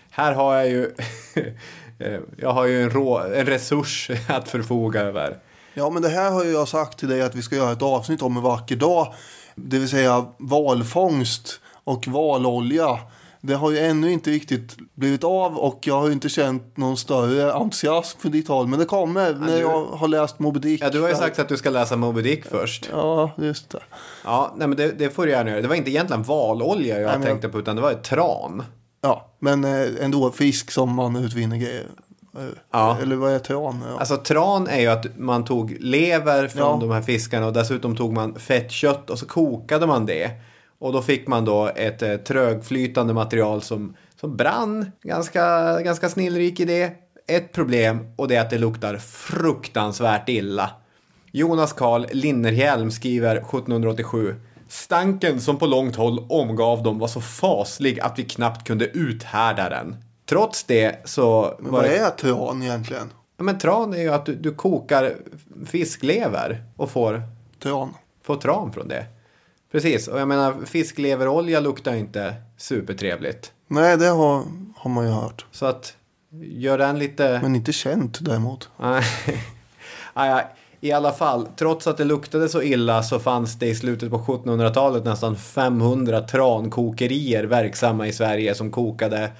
[0.09, 0.91] Här har jag ju...
[1.99, 5.38] eh, jag har ju en, rå, en resurs att förfoga över.
[5.73, 8.21] Ja, men det här har jag sagt till dig att vi ska göra ett avsnitt
[8.21, 9.13] om en vacker dag.
[9.55, 12.99] Det vill säga valfångst och valolja.
[13.48, 17.54] Det har ju ännu inte riktigt blivit av och jag har inte känt någon större
[17.54, 18.68] entusiasm för ditt håll.
[18.68, 20.82] Men det kommer när du- jag har läst Moby Dick.
[20.84, 22.89] Ja, du har ju sagt att du ska läsa Moby Dick först.
[22.91, 23.80] Ja, just det.
[24.24, 25.62] Ja, nej men det, det får du gärna göra.
[25.62, 28.64] Det var inte egentligen valolja jag Nej, men- tänkte på, utan det var ett tran.
[29.02, 31.86] Ja, men eh, ändå fisk som man utvinner grejer.
[32.38, 32.98] Eh, Ja.
[33.02, 33.84] Eller vad är tran?
[33.91, 34.00] Ja.
[34.00, 36.88] Alltså tran är ju att man tog lever från Ja.
[36.88, 40.32] de här fiskarna och dessutom tog man fettkött och så kokade man det.
[40.80, 44.91] Och då fick man då ett eh, trögflytande material som, som brann.
[45.01, 46.91] Ganska, ganska snillrik i det.
[47.28, 50.69] Ett problem och det är att det luktar fruktansvärt illa.
[51.32, 54.36] Jonas Karl Linnerhjelm skriver 1787.
[54.67, 59.69] Stanken som på långt håll omgav dem var så faslig att vi knappt kunde uthärda
[59.69, 59.95] den.
[60.26, 63.09] Trots det så Men vad är tran egentligen?
[63.38, 65.15] Ja, men tran är ju att du, du kokar
[65.65, 67.21] fisklever och får,
[67.63, 67.93] Tran.
[68.23, 69.05] får tran från det.
[69.76, 73.51] Precis, och jag menar fiskleverolja luktar inte supertrevligt.
[73.67, 74.43] Nej, det har,
[74.76, 75.45] har man ju hört.
[75.51, 75.95] Så att
[76.41, 77.39] gör den lite...
[77.41, 78.69] Men inte känt däremot.
[78.78, 79.03] Nej.
[80.82, 84.17] I alla fall, trots att det luktade så illa så fanns det i slutet på
[84.17, 89.32] 1700-talet nästan 500 trankokerier verksamma i Sverige som kokade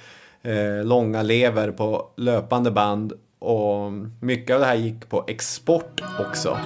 [0.44, 3.14] eh, långa lever på löpande band.
[3.40, 6.58] Och mycket av det här gick på export också.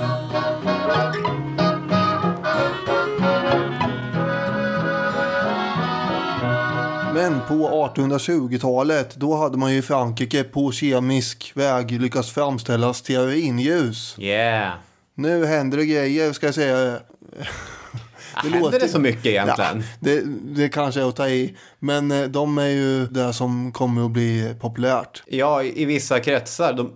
[7.19, 14.15] Men på 1820-talet då hade man ju i Frankrike på kemisk väg lyckats framställa stearinljus.
[14.19, 14.73] Yeah!
[15.15, 16.99] Nu händer det grejer ska jag säga.
[18.33, 19.77] Händer det så mycket egentligen?
[19.77, 21.57] Ja, det, det kanske är att ta i.
[21.81, 25.23] Men eh, de är ju det som kommer att bli populärt.
[25.27, 26.73] Ja, i, vissa kretsar.
[26.73, 26.91] De,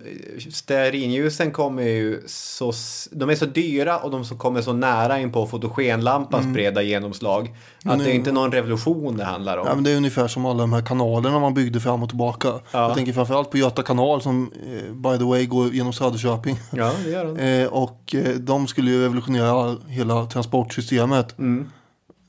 [0.52, 2.74] stearinljusen kommer ju så...
[3.12, 6.54] De är så dyra och de som kommer så nära in på fotogenlampans Mm.
[6.54, 7.56] breda genomslag.
[7.78, 9.68] Att Men det är inte någon revolution det handlar om.
[9.68, 12.54] Ja, men det är ungefär som alla de här kanalerna man byggde fram och tillbaka.
[12.72, 16.60] Jag tänker framförallt på Göta kanal som eh, by the way går genom Söderköping.
[16.72, 17.38] Ja, det gör de.
[17.64, 21.38] Eh, och de skulle ju revolutionera hela transportsystemet.
[21.40, 21.70] Mm.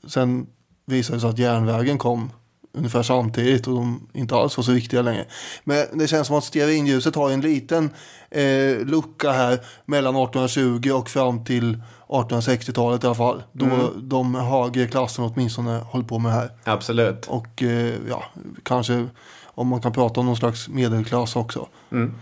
[0.07, 0.47] Sen
[0.85, 2.31] visade det sig att järnvägen kom
[2.77, 5.25] ungefär samtidigt och de inte alls var så viktiga längre.
[5.63, 7.89] Men det känns som att stearinljuset har en liten
[8.31, 13.43] eh, lucka här mellan 1820 och fram till 1860-talet i alla fall.
[13.51, 13.79] Då Mm.
[14.09, 16.49] de högre klasserna åtminstone håller på med det här.
[16.63, 17.27] Absolut.
[17.27, 18.23] Och eh, ja,
[18.63, 19.07] kanske
[19.45, 21.67] om man kan prata om någon slags medelklass också.
[21.91, 22.13] Mm.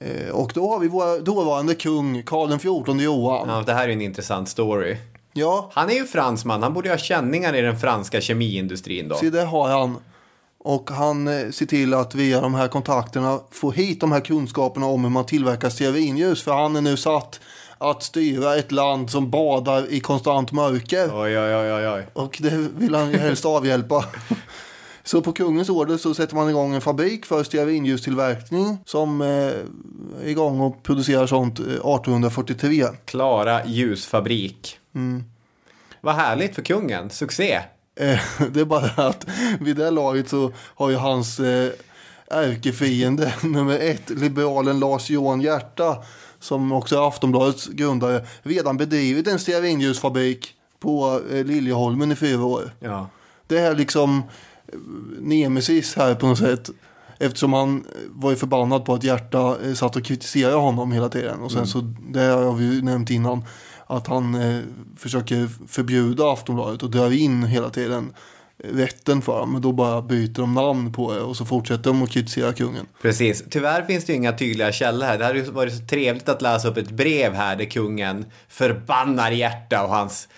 [0.00, 3.48] Eh, och då har vi vår dåvarande kung Karl XIV Johan.
[3.48, 4.96] Ja, det här är en intressant story.
[5.36, 6.62] Ja, Han är ju fransman.
[6.62, 9.14] Han borde ha känningar i den franska kemiindustrin då.
[9.14, 9.96] se det har han.
[10.58, 14.86] Och han eh, ser till att via de här kontakterna få hit de här kunskaperna
[14.86, 16.42] om hur man tillverkar stearinljus.
[16.42, 17.40] För han är nu satt
[17.78, 21.10] att styra ett land som badar i konstant mörker.
[21.12, 22.06] Oj, oj, oj, oj.
[22.12, 24.04] Och det vill han ju helst avhjälpa.
[25.06, 29.64] Så på kungens order så sätter man igång en fabrik för stearinljustillverkning som eh, är
[30.24, 32.84] igång och producerar sånt eh, 1843.
[33.04, 34.78] Klara ljusfabrik.
[34.94, 35.24] Mm.
[36.00, 37.10] Vad härligt för kungen.
[37.10, 37.60] Succé.
[37.96, 38.20] Eh,
[38.50, 39.26] det är bara att
[39.60, 41.72] vid det laget så har ju hans eh,
[42.30, 45.96] ärkefiende nummer ett, liberalen Lars Johan Hjärta,
[46.38, 52.70] som också är Aftonbladets grundare, redan bedrivit en stearinljusfabrik på eh, Liljeholmen i fyra år.
[52.80, 53.08] Ja.
[53.46, 54.22] Det är liksom
[55.20, 56.70] nemesis här på något sätt.
[57.18, 61.40] Eftersom han var ju förbannad på att Hjärta satt och kritiserade honom hela tiden.
[61.40, 61.66] Och sen Mm.
[61.66, 63.44] så, det har vi ju nämnt innan,
[63.86, 64.62] att han eh,
[64.96, 68.14] försöker förbjuda Aftonbladet och drar in hela tiden
[68.58, 69.52] eh, rätten för dem.
[69.52, 72.86] Men då bara byter de namn på det och så fortsätter de att kritisera kungen.
[73.02, 73.44] Precis.
[73.50, 75.18] Tyvärr finns det ju inga tydliga källor här.
[75.18, 79.30] Det hade ju varit så trevligt att läsa upp ett brev här där kungen förbannar
[79.30, 80.28] hjärta och hans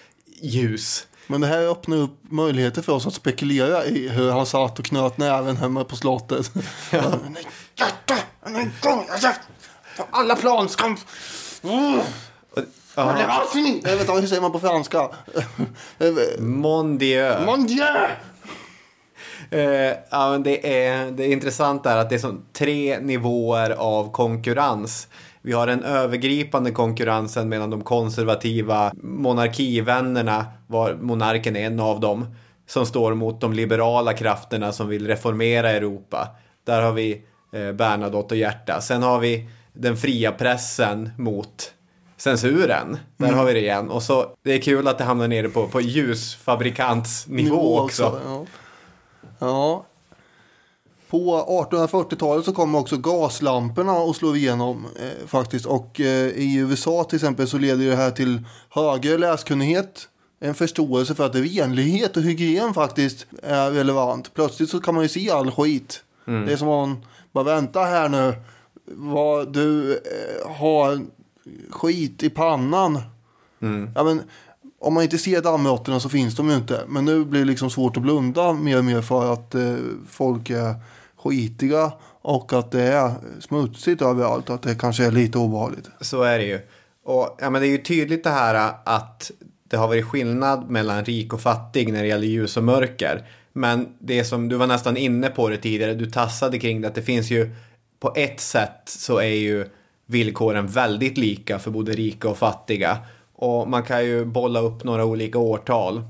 [0.40, 1.07] ljus.
[1.26, 4.84] Men det här öppnar upp möjligheter för oss att spekulera i hur han satt och
[4.84, 6.51] knöt näven hemma på slottet.
[6.90, 7.18] Ja.
[7.74, 8.18] Hjärta!
[10.11, 10.97] Alla plan ska...
[12.97, 13.16] Mm.
[13.18, 13.44] Ja.
[13.55, 15.09] Jag vet inte, hur säger man på franska?
[16.38, 17.44] Mon Dieu.
[17.47, 18.09] Mon Dieu!
[19.51, 23.70] Eh, ja, men det, är, det är intressant där att det är som tre nivåer
[23.70, 25.09] av konkurrens.
[25.42, 32.34] Vi har den övergripande konkurrensen mellan de konservativa monarkivännerna, var monarken är en av dem,
[32.66, 36.28] som står mot de liberala krafterna som vill reformera Europa.
[36.64, 37.22] Där har vi
[37.53, 38.80] eh, Bernadotte och Hjärta.
[38.80, 41.72] Sen har vi den fria pressen mot
[42.16, 42.98] censuren.
[43.16, 43.90] Där har vi det igen.
[43.90, 48.20] Och så, det är kul att det hamnar nere på, på ljusfabrikantsnivå också.
[48.24, 48.46] Ja.
[49.38, 49.84] ja.
[51.10, 55.66] På 1840-talet så kommer också gaslamporna att slå igenom eh, faktiskt.
[55.66, 60.08] Och eh, i USA till exempel så leder det här till högre läskunnighet.
[60.40, 64.34] En förståelse för att renlighet och hygien faktiskt är relevant.
[64.34, 66.02] Plötsligt så kan man ju se all skit.
[66.24, 68.34] Det är som om man bara vänta här nu.
[68.84, 71.00] Vad du eh, har
[71.70, 73.01] skit i pannan.
[73.94, 74.22] Ja, men,
[74.78, 76.84] om man inte ser dammråttorna så finns de ju inte.
[76.88, 79.76] Men nu blir det liksom svårt att blunda mer och mer för att eh,
[80.09, 80.74] folk är
[81.16, 81.92] skitiga
[82.22, 84.51] och att det är smutsigt överallt.
[84.51, 85.90] Att det kanske är lite obehagligt.
[86.01, 86.61] Så är det ju.
[87.05, 89.30] Och ja, men det är ju tydligt det här att
[89.68, 93.26] det har varit skillnad mellan rik och fattig när det gäller ljus och mörker.
[93.53, 96.94] Men det som du var nästan inne på det tidigare, du tassade kring det, att
[96.94, 97.51] det finns ju
[98.01, 99.66] på ett sätt så är ju
[100.07, 102.98] villkoren väldigt lika för både rika och fattiga.
[103.34, 106.02] Och man kan ju bolla upp några olika årtal.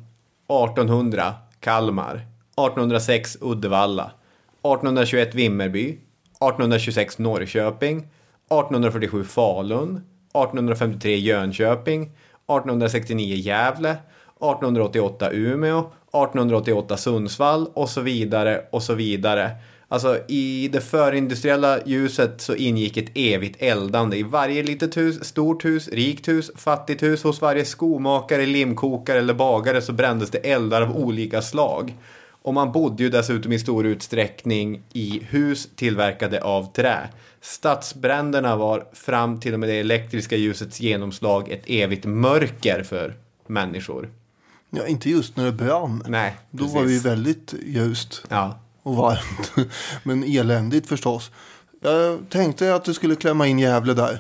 [0.49, 15.31] 1800 Kalmar, 1806 Uddevalla, 1821 Vimmerby, 1826 Norrköping, 1847 Falun, 1853 Jönköping, 1869 Gävle, 1888
[15.33, 17.67] Umeå, 1888 Sundsvall.
[17.75, 19.51] Och så vidare och så vidare.
[19.89, 25.65] Alltså i det förindustriella ljuset så ingick ett evigt eldande i varje litet hus, stort
[25.65, 30.83] hus, rikt hus, fattigt hus, hos varje skomakare, limkokare eller bagare så brändes det eldar
[30.83, 31.95] av olika slag.
[32.43, 37.09] Och man bodde ju dessutom i stor utsträckning i hus tillverkade av trä.
[37.41, 43.15] Stadsbränderna var fram till och med det elektriska ljusets genomslag ett evigt mörker för
[43.47, 44.11] människor.
[44.71, 46.03] Ja, inte just när det brann.
[46.09, 46.75] Nej, Då precis.
[46.75, 49.53] var det ju väldigt ljust Ja, och varmt.
[50.03, 51.31] Men eländigt förstås.
[51.81, 54.19] Jag tänkte att du skulle klämma in Gävle där.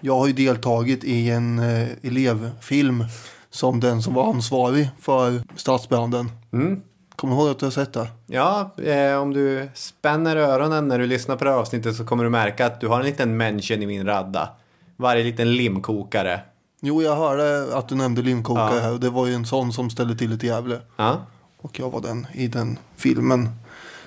[0.00, 3.04] Jag har ju deltagit i en eh, elevfilm
[3.50, 6.30] som den som var ansvarig för stadsbranden.
[6.52, 6.80] Mm.
[7.16, 8.08] Kommer du ihåg att du har sett det?
[8.26, 12.24] Ja, eh, om du spänner öronen när du lyssnar på det här avsnittet så kommer
[12.24, 14.48] du märka att du har en liten mention i min radda.
[14.96, 16.40] Varje liten limkokare.
[16.80, 18.80] Jo, jag hörde att du nämnde limkokare Ja.
[18.82, 20.80] här och det var ju en sån som ställde till det i Gävle.
[20.96, 21.20] Ja.
[21.60, 23.48] Och jag var den i den filmen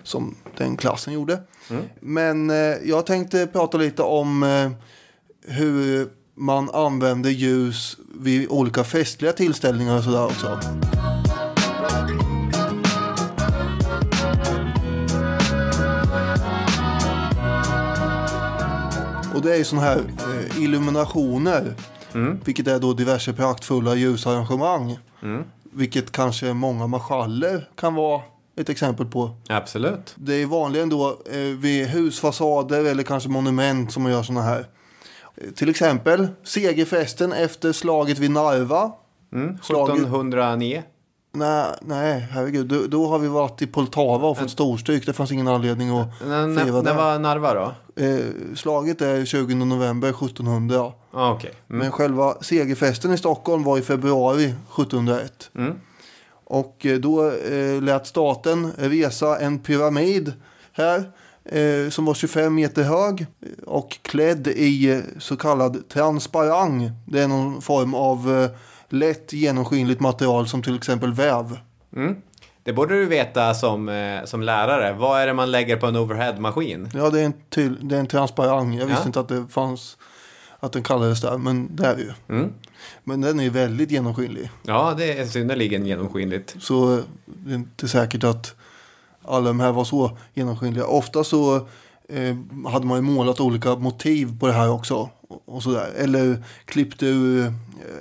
[0.06, 1.40] som den klassen gjorde.
[1.70, 1.84] Mm.
[2.00, 4.72] Men eh, jag tänkte prata lite om eh,
[5.54, 10.60] hur man använder ljus vid olika festliga tillställningar och sådär också.
[19.36, 21.74] Och det är ju sådana här eh, illuminationer.
[22.46, 24.98] Vilket är då diverse praktfulla ljusarrangemang.
[25.72, 28.22] Vilket kanske många marschaller kan vara
[28.58, 29.30] ett exempel på.
[29.50, 30.14] Absolut.
[30.16, 34.66] Det är vanligen då eh, vid husfasader eller kanske monument som man gör sådana här.
[35.36, 38.92] Eh, till exempel segerfesten efter slaget vid Narva.
[39.34, 39.58] Mm.
[39.64, 40.84] Slaget- 1709.
[41.38, 42.68] Nej, nej, herregud.
[42.68, 45.06] Då, då har vi varit i Poltava och fått storstryk.
[45.06, 46.28] Det fanns ingen anledning att När,
[46.64, 46.94] fira när, när det.
[46.94, 47.74] var Narva då?
[48.04, 48.20] Eh,
[48.56, 50.92] slaget är 20 november 1700.
[51.12, 51.52] Ah, Okej.
[51.70, 51.80] Mm.
[51.80, 55.50] Men själva segerfesten i Stockholm var i februari 1701.
[55.56, 55.74] Mm.
[56.46, 60.34] Och eh, då eh, lät staten resa en pyramid
[60.74, 61.12] här.
[61.46, 66.92] Eh, som var 25 meter hög eh, och klädd i eh, så kallad transparang.
[67.08, 68.50] Det är någon form av eh,
[68.90, 71.58] lätt genomskinligt material som till exempel väv.
[71.96, 72.16] Mm.
[72.64, 74.94] Det borde du veta som, eh, som lärare.
[74.94, 76.90] Vad är det man lägger på en overhead-maskin?
[76.94, 78.74] Ja, det är en, till, det är en transparang.
[78.74, 79.08] Jag visste Ja.
[79.08, 79.98] inte att det fanns
[80.60, 82.12] att den kallades där, men det är det ju.
[82.30, 82.54] Mm.
[83.04, 84.50] Men den är ju väldigt genomskinlig.
[84.64, 86.56] Ja, det är synnerligen genomskinligt.
[86.60, 88.56] Så det är inte säkert att
[89.22, 90.86] alla de här var så genomskinliga.
[90.86, 91.56] Ofta så
[92.10, 92.36] eh,
[92.68, 95.10] hade man ju målat olika motiv på det här också.
[95.28, 95.92] Och, och sådär.
[95.98, 97.54] Eller klippt ur eh,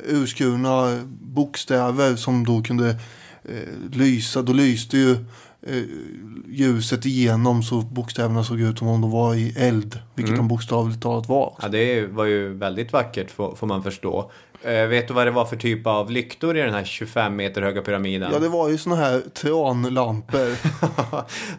[0.04, 2.90] urskurna bokstäver som då kunde
[3.44, 4.42] eh, lysa.
[4.42, 5.12] Då lyste ju
[5.62, 5.82] eh,
[6.48, 9.98] ljuset igenom så bokstäverna såg ut som om de var i eld.
[10.14, 11.54] Vilket de bokstavligt talat var.
[11.62, 14.30] Ja, det var ju väldigt vackert får, får man förstå.
[14.64, 17.62] Eh, vet du vad det var för typ av lyktor i den här 25 meter
[17.62, 18.30] höga pyramiden?
[18.32, 20.56] Ja, det var ju såna här tranlampor.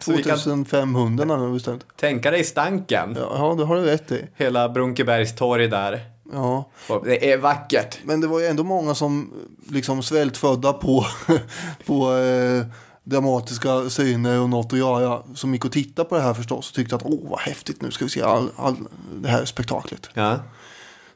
[0.00, 1.86] Så vi kan 2500 närmare bestämt.
[1.96, 3.16] tänka dig stanken.
[3.18, 4.24] Ja, det har du rätt i.
[4.34, 6.00] Hela Brunkebergs torg där.
[6.32, 6.70] Ja.
[7.04, 7.98] Det är vackert.
[8.04, 9.32] Men det var ju ändå många som
[9.70, 11.06] liksom svältfödda på,
[11.86, 12.66] på eh,
[13.04, 15.22] dramatiska syner och något att göra.
[15.34, 17.90] Som gick och tittade på det här förstås och tyckte att åh vad häftigt nu
[17.90, 18.76] ska vi se all, all
[19.14, 20.10] det här spektaklet.
[20.14, 20.36] Ja.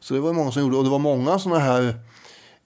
[0.00, 1.94] Så det var många som gjorde och det var många sådana här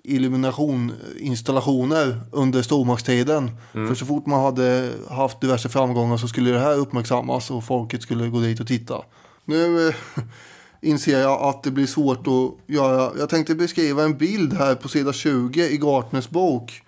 [0.04, 3.50] illuminationinstallationer under stormaktstiden.
[3.72, 8.02] För så fort man hade haft diverse framgångar så skulle det här uppmärksammas och folket
[8.02, 9.02] skulle gå dit och titta.
[9.44, 9.94] Nu eh,
[10.80, 13.12] inser jag att det blir svårt att göra.
[13.18, 16.82] Jag tänkte beskriva en bild här på sida 20 i Gartners bok.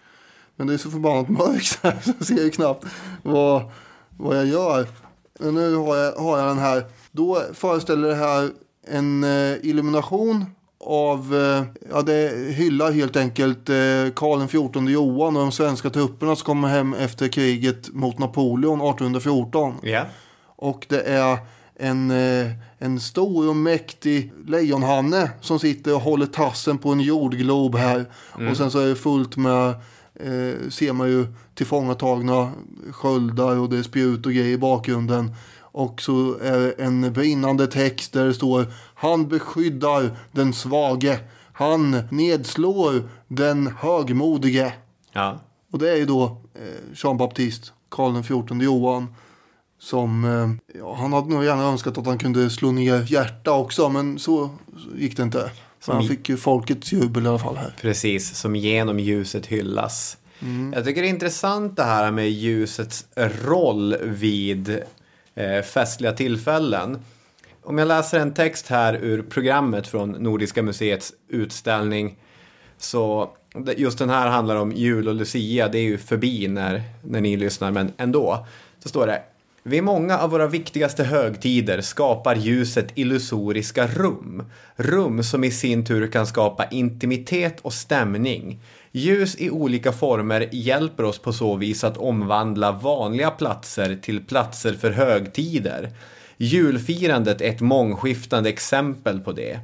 [0.57, 2.85] Men det är så förbannat mörkt här så jag ser ju knappt
[3.23, 3.63] vad,
[4.17, 4.87] vad jag gör.
[5.39, 6.85] Men nu har jag, har jag den här.
[7.13, 8.51] Då föreställer det här
[8.87, 10.45] en eh, illumination
[10.81, 13.75] av, eh, ja det hyllar helt enkelt eh,
[14.15, 19.75] Karl XIV Johan och de svenska trupperna som kommer hem efter kriget mot Napoleon 1814.
[19.83, 20.05] Ja.
[20.57, 21.39] Och det är
[21.79, 22.11] en,
[22.79, 28.07] en stor och mäktig lejonhanne som sitter och håller tassen på en jordglob här.
[28.51, 29.69] Och sen så är det fullt med,
[30.15, 32.53] eh, ser man ju tillfångatagna
[32.91, 35.35] sköldar och det är spjut och grejer i bakgrunden.
[35.77, 41.19] Och så är en brinnande text där det står Han beskyddar den svage.
[41.53, 44.73] Han nedslår den högmodige.
[45.13, 45.41] Ja.
[45.73, 46.25] Och det är ju då
[46.55, 46.63] eh,
[46.95, 49.15] Jean Baptiste, Karl XIV Johan.
[49.79, 53.89] Som, eh, ja, han hade nog gärna önskat att han kunde slå ner hjärta också.
[53.89, 54.51] Men så
[54.97, 55.51] gick det inte.
[55.81, 57.75] Som Men han fick ju folkets jubel i alla fall här.
[57.81, 60.17] Precis, som genom ljuset hyllas.
[60.75, 63.07] Jag tycker det är intressant det här med ljusets
[63.45, 64.83] roll vid
[65.37, 66.99] eh, festliga tillfällen.
[67.63, 72.19] Om jag läser en text här ur programmet från Nordiska museets utställning
[72.79, 73.31] så
[73.77, 75.69] just den här handlar om jul och Lucia.
[75.69, 78.47] Det är ju förbi när, när ni lyssnar, men ändå.
[78.79, 79.23] Så står det.
[79.63, 84.45] Vid många av våra viktigaste högtider skapar ljuset illusoriska rum.
[84.77, 88.61] Rum som i sin tur kan skapa intimitet och stämning.
[88.99, 94.73] Ljus i olika former hjälper oss på så vis att omvandla vanliga platser till platser
[94.73, 95.91] för högtider.
[96.37, 99.61] Julfirandet är ett mångskiftande exempel på det.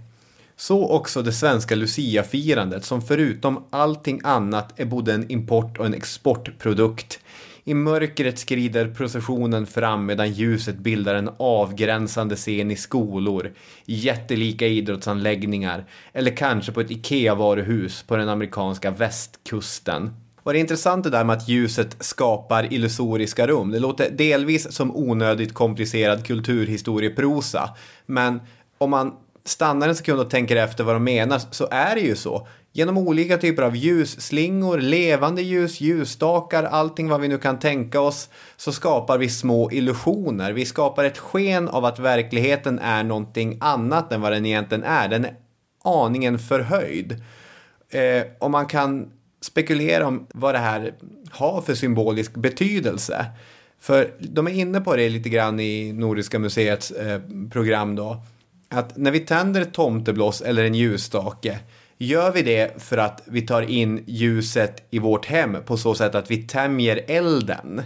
[0.56, 5.94] Så också det svenska luciafirandet som förutom allting annat är både en import och en
[5.94, 7.20] exportprodukt.
[7.64, 13.52] I mörkret skrider processionen fram medan ljuset bildar en avgränsande scen i skolor,
[13.86, 20.10] i jättelika idrottsanläggningar eller kanske på ett IKEA-varuhus på den amerikanska västkusten.
[20.42, 23.70] Och det är intressant det där med att ljuset skapar illusoriska rum.
[23.70, 27.70] Det låter delvis som onödigt komplicerad kulturhistorieprosa,
[28.06, 28.40] men
[28.78, 29.12] om man
[29.44, 32.46] stannar en sekund och tänker efter vad de menar så är det ju så.
[32.74, 38.28] Genom olika typer av ljusslingor, levande ljus, ljusstakar, allting vad vi nu kan tänka oss,
[38.56, 40.52] så skapar vi små illusioner.
[40.52, 45.08] Vi skapar ett sken av att verkligheten är någonting annat än vad den egentligen är.
[45.08, 45.34] Den är
[45.84, 47.22] aningen förhöjd.
[47.90, 49.10] Eh, och man kan
[49.40, 50.94] spekulera om vad det här
[51.30, 53.26] har för symbolisk betydelse.
[53.80, 57.20] För de är inne på det lite grann i Nordiska museets eh,
[57.50, 58.22] program då.
[58.68, 61.58] Att när vi tänder ett tomteblås eller en ljusstake
[62.02, 66.14] Gör vi det för att vi tar in ljuset i vårt hem på så sätt
[66.14, 67.82] att vi tämjer elden?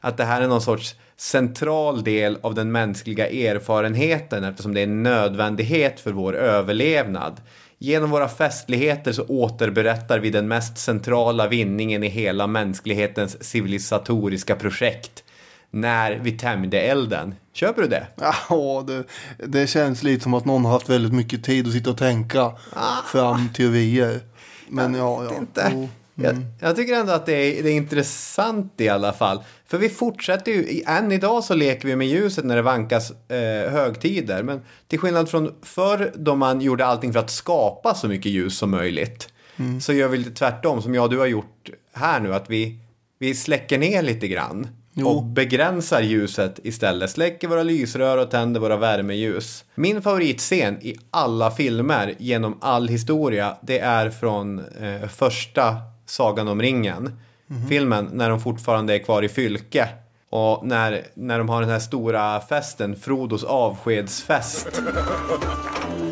[0.00, 4.84] Att det här är någon sorts central del av den mänskliga erfarenheten eftersom det är
[4.84, 7.40] en nödvändighet för vår överlevnad.
[7.78, 15.24] Genom våra festligheter så återberättar vi den mest centrala vinningen i hela mänsklighetens civilisatoriska projekt.
[15.70, 17.34] När vi tämjde elden.
[17.58, 18.06] Köper du det?
[18.48, 19.04] Ja, det,
[19.46, 22.40] det känns lite som att någon har haft väldigt mycket tid att sitta och tänka
[22.72, 23.02] Ah.
[23.06, 24.20] fram teorier.
[24.68, 25.36] Men ja, ja.
[25.36, 25.70] inte.
[25.74, 26.44] Jo, Jag, mm.
[26.60, 29.42] jag tycker ändå att det är, det är intressant i alla fall.
[29.66, 33.72] För vi fortsätter ju, än idag så leker vi med ljuset när det vankas eh,
[33.72, 34.42] högtider.
[34.42, 38.58] Men till skillnad från förr då man gjorde allting för att skapa så mycket ljus
[38.58, 39.28] som möjligt.
[39.56, 39.80] Mm.
[39.80, 42.34] Så gör vi lite tvärtom som jag och du har gjort här nu.
[42.34, 42.78] Att vi,
[43.18, 44.68] vi släcker ner lite grann.
[45.06, 47.10] Och begränsar ljuset istället.
[47.10, 49.64] Släcker våra lysrör och tänder våra värmeljus.
[49.74, 53.56] Min favoritscen i alla filmer genom all historia.
[53.60, 55.76] Det är från eh, första
[56.06, 57.18] Sagan om ringen.
[57.68, 59.88] Filmen när de fortfarande är kvar i Fylke.
[60.30, 64.82] Och när, när de har den här stora festen, Frodos avskedsfest.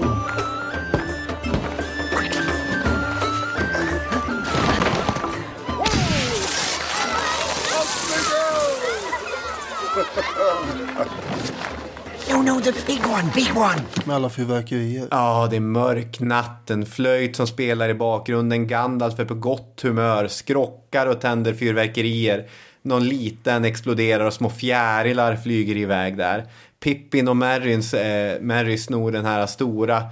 [12.46, 13.82] No, the big one, big one.
[14.04, 15.08] Med alla fyrverkerier.
[15.10, 19.80] Ja, det är mörk natt, en flöjt som spelar i bakgrunden, Gandalf är på gott
[19.82, 22.48] humör, skrockar och tänder fyrverkerier.
[22.82, 26.44] Någon liten exploderar och små fjärilar flyger iväg där.
[26.80, 30.02] Pippin och Merrys, eh, Merry snor den här stora,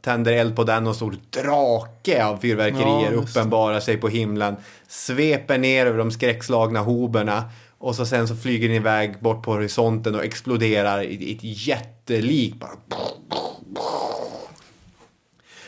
[0.00, 4.56] tänder eld på den och stor drake av fyrverkerier Ja, uppenbarar sig på himlen.
[4.88, 7.44] Sveper ner över de skräckslagna hoberna.
[7.84, 12.64] Och så sen så flyger den iväg bort på horisonten och exploderar i ett jättelikt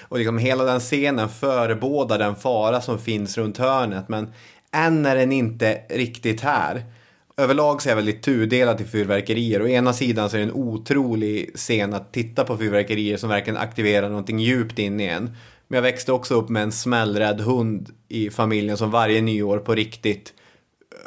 [0.08, 4.08] och liksom hela den scenen förebådar den fara som finns runt hörnet.
[4.08, 4.32] Men
[4.72, 6.84] än är den inte riktigt här.
[7.36, 9.62] Överlag så är jag väldigt tudelad till fyrverkerier.
[9.62, 13.56] Å ena sidan så är det en otrolig scen att titta på fyrverkerier som verkligen
[13.56, 15.24] aktiverar någonting djupt in i en.
[15.68, 19.74] Men jag växte också upp med en smällrädd hund i familjen som varje nyår på
[19.74, 20.32] riktigt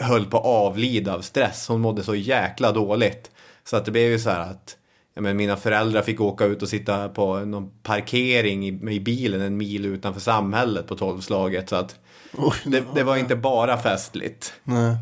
[0.02, 1.68] höll på att avlida av stress.
[1.68, 3.32] Hon mådde så jäkla dåligt.
[3.64, 4.78] Så att det blev ju så här att
[5.14, 9.42] ja, men mina föräldrar fick åka ut och sitta på någon parkering i, i bilen
[9.42, 11.70] en mil utanför samhället på tolvslaget.
[11.70, 11.96] Så att
[12.66, 14.54] det, det var inte bara festligt.
[14.64, 14.96] Nej.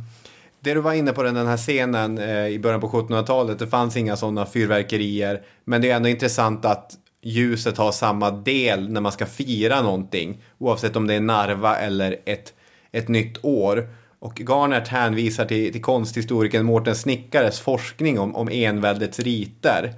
[0.60, 3.98] Det du var inne på den här scenen eh, i början på 1700-talet, det fanns
[3.98, 5.42] inga sådana fyrverkerier.
[5.64, 6.92] Men det är ändå intressant att
[7.22, 10.44] ljuset har samma del när man ska fira någonting.
[10.58, 12.54] Oavsett om det är Narva eller ett,
[12.92, 13.90] ett nytt år.
[14.20, 19.94] Och Garnert hänvisar till, till konsthistorikern Mårten Snickares forskning om, om enväldets riter.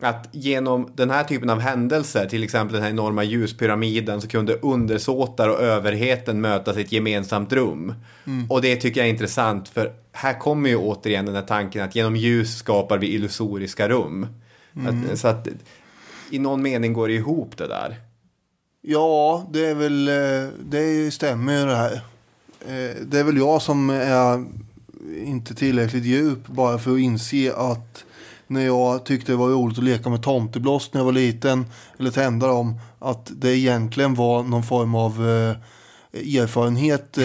[0.00, 4.54] Att genom den här typen av händelser, till exempel den här enorma ljuspyramiden, så kunde
[4.54, 7.94] undersåtar och överheten mötas i ett gemensamt rum.
[8.26, 8.50] Mm.
[8.50, 11.94] Och det tycker jag är intressant, för här kommer ju återigen den här tanken att
[11.94, 14.26] genom ljus skapar vi illusoriska rum.
[14.76, 15.10] Mm.
[15.10, 15.48] Att, så att
[16.30, 17.96] i någon mening går det ihop det där.
[18.80, 22.00] Ja, det är väl, eh, det stämmer ju det här.
[22.66, 24.44] Eh, Det är väl jag som är
[25.24, 28.04] inte tillräckligt djup bara för att inse att
[28.46, 31.66] när jag tyckte det var roligt att leka med tomteblås när jag var liten
[31.98, 35.56] eller tända dem, att det egentligen var någon form av eh,
[36.42, 37.24] erfarenhet eh,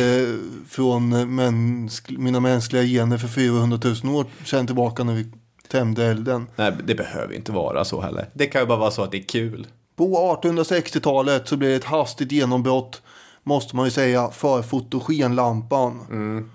[0.69, 5.25] från mänsk- mina mänskliga gener för 400 000 år sedan tillbaka när vi
[5.67, 6.47] tämjde elden.
[6.55, 8.29] Nej, det behöver inte vara så heller.
[8.33, 9.67] Det kan ju bara vara så att det är kul.
[9.95, 13.01] På 1860-talet så blev det ett hastigt genombrott,
[13.47, 15.99] måste man ju säga, för fotogenlampan.
[16.09, 16.49] Mm.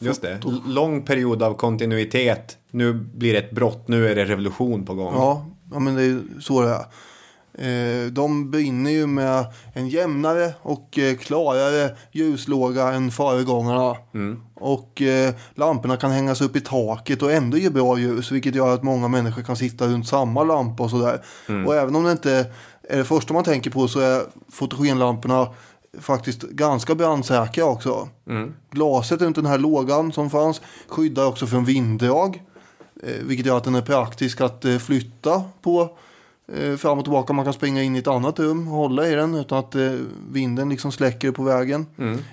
[0.00, 0.32] Just det.
[0.46, 2.58] L- Lång period av kontinuitet.
[2.70, 5.14] Nu blir det ett brott, nu är det revolution på gång.
[5.14, 6.84] Ja, ja, men det är ju så det är.
[7.58, 13.96] Eh, de brinner ju med en jämnare och eh, klarare ljuslåga än föregångarna.
[14.54, 18.32] Och eh, lamporna kan hängas upp i taket och ändå ge bra ljus.
[18.32, 21.22] Vilket gör att många människor kan sitta runt samma lampa och sådär.
[21.66, 22.46] Och även om det inte
[22.88, 24.22] är det första man tänker på så är
[24.52, 25.48] fotogenlamporna
[26.00, 28.08] faktiskt ganska brandsäkra också.
[28.70, 32.42] Glaset runt den här lågan som fanns skyddar också från vinddrag.
[33.02, 35.98] Eh, vilket gör att den är praktisk att eh, flytta på
[36.52, 37.32] eh, fram och tillbaka.
[37.32, 39.74] Man kan springa in i ett annat rum och hålla i den utan att
[40.30, 41.86] vinden liksom släcker på vägen.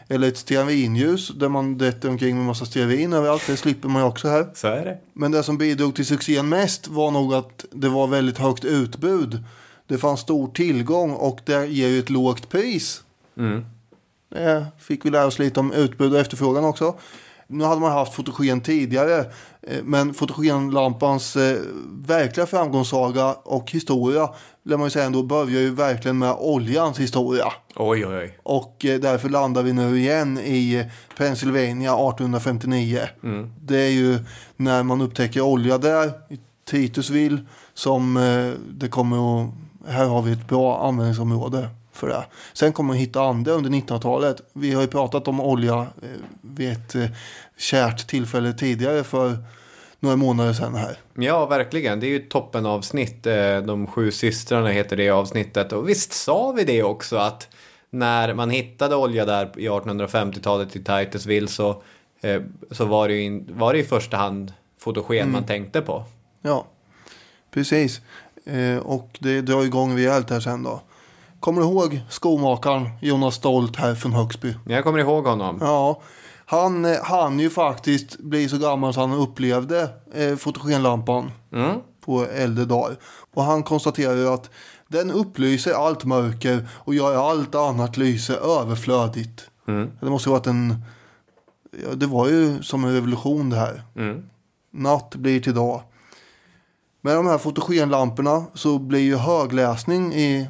[0.07, 3.47] Eller ett stearinljus där man drätter omkring med massa stearin överallt.
[3.47, 4.47] Det slipper man ju också här.
[4.55, 4.97] Så är det.
[5.13, 9.43] Men det som bidrog till succén mest var nog att det var väldigt högt utbud.
[9.87, 13.03] Det fanns stor tillgång och det ger ju ett lågt pris.
[14.29, 16.95] Det fick vi lära oss lite om utbud och efterfrågan också.
[17.47, 19.19] Nu hade man haft fotogen tidigare.
[19.61, 21.57] eh, Men fotogenlampans eh,
[22.07, 24.29] verkliga framgångssaga och historia
[24.63, 27.45] lär man ju säga ändå börjar ju verkligen med oljans historia.
[27.75, 28.37] Oj, oj, oj.
[28.43, 30.85] Och eh, därför landar vi nu igen i eh,
[31.17, 32.99] Pennsylvania 1859.
[33.61, 34.19] Det är ju
[34.55, 37.37] när man upptäcker olja där i Titusville
[37.73, 39.49] som eh, det kommer att,
[39.87, 42.25] här har vi ett bra användningsområde för det.
[42.53, 44.41] Sen kommer man hitta andra under 1900-talet.
[44.53, 46.09] Vi har ju pratat om olja eh,
[46.41, 47.05] vid ett eh,
[47.57, 49.37] kärt tillfälle tidigare för
[49.99, 50.97] några månader sedan här.
[51.13, 51.99] Ja, verkligen.
[51.99, 53.27] Det är ju ett toppenavsnitt.
[53.27, 55.73] Eh, De sju systrarna heter det avsnittet.
[55.73, 57.47] Och visst sa vi det också att
[57.89, 61.83] när man hittade olja där i 1850-talet i Titusville så,
[62.71, 66.03] så var, det ju var det i första hand fotogen man tänkte på.
[66.41, 66.65] Ja,
[67.53, 68.01] precis.
[68.81, 70.81] Och det drar igång rejält här sen då.
[71.41, 74.55] Kommer du ihåg skomakaren Jonas Stolt här från Högsby?
[74.65, 75.57] Jag kommer ihåg honom.
[75.61, 76.01] Ja,
[76.45, 81.31] han eh, hann ju faktiskt bli så gammal så han upplevde eh, fotogenlampan
[82.05, 82.97] på äldre dagar.
[83.33, 84.49] Och han konstaterar ju att
[84.87, 89.49] den upplyser allt mörker och gör allt annat lyse överflödigt.
[90.01, 90.75] Det måste ju varit en...
[91.83, 93.83] Ja, det var ju som en revolution det här.
[94.71, 95.81] Natt blir till dag.
[97.01, 100.47] Med de här fotogenlamporna så blir ju högläsning i,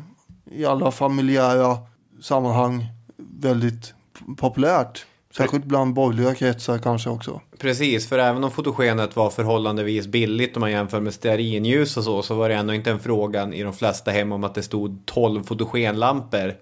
[0.52, 1.78] i alla familjära
[2.22, 2.86] sammanhang
[3.18, 3.94] väldigt
[4.38, 5.06] populärt.
[5.38, 7.42] Särskilt bland borgerliga kretsar kanske också.
[7.58, 12.22] Precis, för även om fotogenet var förhållandevis billigt om man jämför med stearinljus och så,
[12.22, 15.06] så var det ändå inte en fråga i de flesta hem om att det stod
[15.06, 16.54] 12 fotogenlampor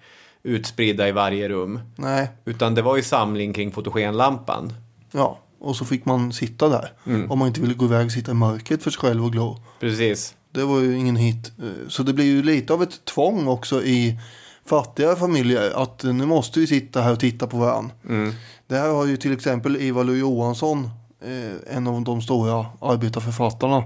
[0.44, 1.80] utspridda i varje rum.
[1.96, 4.74] Nej, Utan det var ju samling kring fotogenlampan.
[5.12, 5.38] ja.
[5.62, 6.92] Och så fick man sitta där.
[7.30, 9.58] Om man inte ville gå iväg och sitta i mörkret för sig själv och glo.
[9.80, 10.36] Precis.
[10.52, 11.52] Det var ju ingen hit.
[11.60, 14.20] Eh, Så det blir ju lite av ett tvång också i
[14.66, 15.84] fattiga familjer.
[15.84, 17.92] Att eh, nu måste vi sitta här och titta på varandra.
[18.68, 20.90] Det här har ju till exempel Ivar Lo Johansson,
[21.22, 23.84] eh, en av de stora arbetarförfattarna,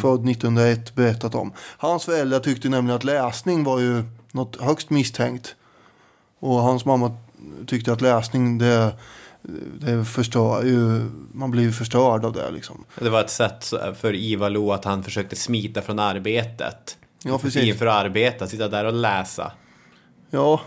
[0.00, 1.52] född 1901, berättat om.
[1.58, 4.02] Hans föräldrar tyckte nämligen att läsning var ju
[4.32, 5.54] något högst misstänkt.
[6.40, 7.16] Och hans mamma
[7.66, 8.92] tyckte att läsning det,
[9.80, 12.84] det förstör ju, man blir ju förstörd av det liksom.
[13.00, 16.98] Det var ett sätt för Ivar Lo att han försökte smita från arbetet.
[17.22, 17.62] Ja, precis.
[17.62, 19.52] Inför att arbeta, sitta där och läsa.
[20.30, 20.60] Ja,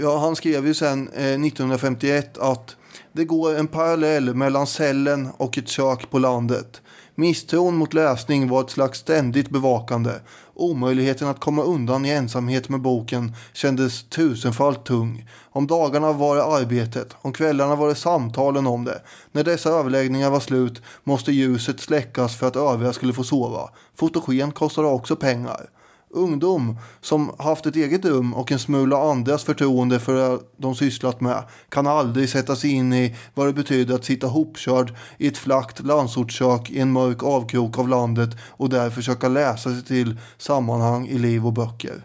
[0.00, 2.76] ja han skrev ju sen eh, 1951 att
[3.12, 6.82] det går en parallell mellan cellen och ett kök på landet.
[7.14, 10.12] Misstron mot läsning var ett slags ständigt bevakande.
[10.58, 15.28] Omöjligheten att komma undan i ensamhet med boken kändes tusenfalt tung.
[15.50, 19.02] Om dagarna var det arbetet, om kvällarna var det samtalen om det.
[19.32, 23.70] När dessa överläggningar var slut måste ljuset släckas för att övriga skulle få sova.
[23.96, 25.68] Fotogen kostade också pengar.
[26.10, 31.20] Ungdom som haft ett eget rum och en smula andras förtroende för det de sysslat
[31.20, 35.38] med kan aldrig sätta sig in i vad det betyder att sitta hopkörd i ett
[35.38, 41.06] flackt landsortskök i en mörk avkrok av landet och där försöka läsa sig till sammanhang
[41.06, 42.02] i liv och böcker.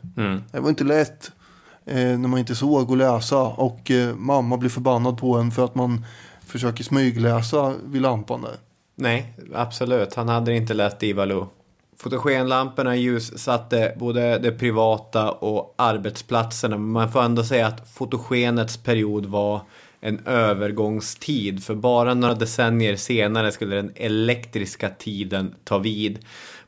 [0.51, 1.31] Det var inte lätt
[1.85, 5.65] eh, när man inte såg och läsa och eh, mamma blir förbannad på en för
[5.65, 6.05] att man
[6.45, 8.55] försöker smygläsa vid lampan där.
[8.95, 10.15] Nej, absolut.
[10.15, 11.49] Han hade inte lätt Ivar Lo.
[11.97, 16.77] Fotogenlamporna ljussatte både det privata och arbetsplatserna.
[16.77, 19.61] Men man får ändå säga att fotogenets period var
[19.99, 21.63] en övergångstid.
[21.63, 26.19] För bara några decennier senare skulle den elektriska tiden ta vid.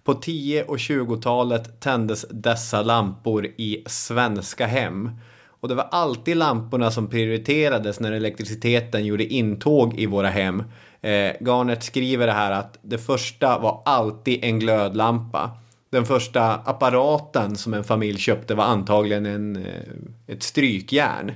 [0.03, 5.11] På 10 och 20-talet tändes dessa lampor i svenska hem.
[5.59, 10.63] Och det var alltid lamporna som prioriterades när elektriciteten gjorde intåg i våra hem.
[11.05, 15.51] Eh, Garnet skriver det här att det första var alltid en glödlampa.
[15.89, 21.31] Den första apparaten som en familj köpte var antagligen en, eh, ett strykjärn.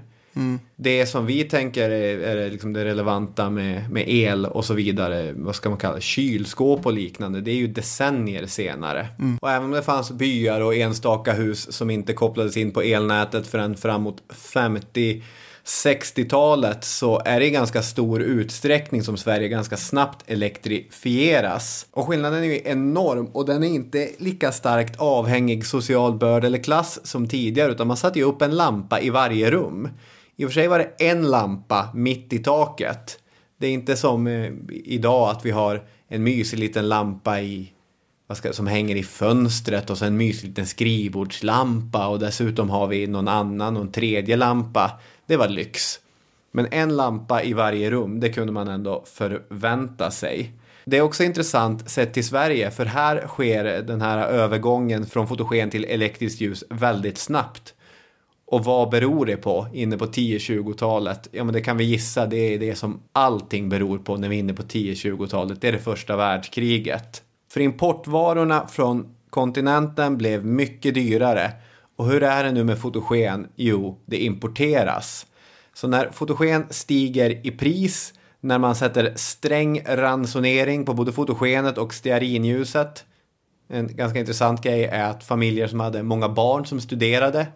[0.75, 5.33] Det som vi tänker är, är liksom det relevanta med, med el och så vidare,
[5.35, 9.07] vad ska man kalla det, kylskåp och liknande, det är ju decennier senare.
[9.41, 13.47] Och även om det fanns byar och enstaka hus som inte kopplades in på elnätet
[13.47, 15.23] förrän framåt 50
[15.65, 21.85] 60-talet så är det i ganska stor utsträckning som Sverige ganska snabbt elektrifieras.
[21.91, 26.63] Och skillnaden är ju enorm och den är inte lika starkt avhängig social börd eller
[26.63, 29.89] klass som tidigare utan man satte ju upp en lampa i varje rum.
[30.35, 33.19] I och för sig var det en lampa mitt i taket.
[33.59, 37.73] Det är inte som eh, idag att vi har en mysig liten lampa i
[38.27, 42.87] vad ska, som hänger i fönstret och så en mysig liten skrivbordslampa och dessutom har
[42.87, 44.91] vi någon annan någon tredje lampa.
[45.29, 45.99] Det var lyx.
[46.51, 50.53] Men en lampa i varje rum, det kunde man ändå förvänta sig.
[50.85, 55.69] Det är också intressant sett till Sverige, för här sker den här övergången från fotogen
[55.69, 57.73] till elektriskt ljus väldigt snabbt.
[58.45, 61.27] Och vad beror det på inne på 10-20-talet?
[61.31, 62.25] Ja, men det kan vi gissa.
[62.25, 65.61] Det är det som allting beror på när vi är inne på 10-20-talet.
[65.61, 67.23] Det är det första världskriget.
[67.51, 71.51] För importvarorna från kontinenten blev mycket dyrare.
[71.99, 73.47] Och hur är det nu med fotogen?
[73.55, 75.25] Jo, det importeras.
[75.73, 81.93] Så när fotogen stiger i pris, när man sätter sträng ransonering på både fotogenet och
[81.93, 83.05] stearinljuset.
[83.69, 87.47] En ganska intressant grej är att familjer som hade många barn som studerade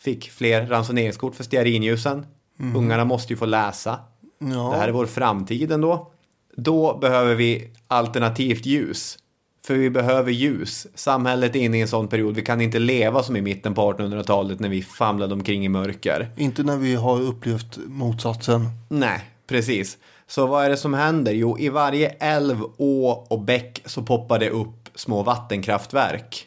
[0.00, 2.26] fick fler ransoneringskort för stearinljusen.
[2.56, 2.76] Mhm.
[2.76, 4.00] Ungarna måste ju få läsa.
[4.38, 4.70] Ja.
[4.72, 6.12] Det här är vår framtid ändå.
[6.56, 9.18] Då behöver vi alternativt ljus.
[9.66, 10.86] För vi behöver ljus.
[10.94, 12.34] Samhället är inne i en sån period.
[12.34, 16.30] Vi kan inte leva som i mitten på 1800-talet när vi famlade omkring i mörker.
[16.36, 18.68] Inte när vi har upplevt motsatsen.
[18.88, 19.98] Nej, precis.
[20.26, 21.32] Så vad är det som händer?
[21.32, 26.46] Jo, i varje älv, å och bäck så poppar det upp små vattenkraftverk.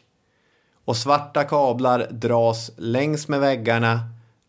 [0.84, 4.00] Och svarta kablar dras längs med väggarna,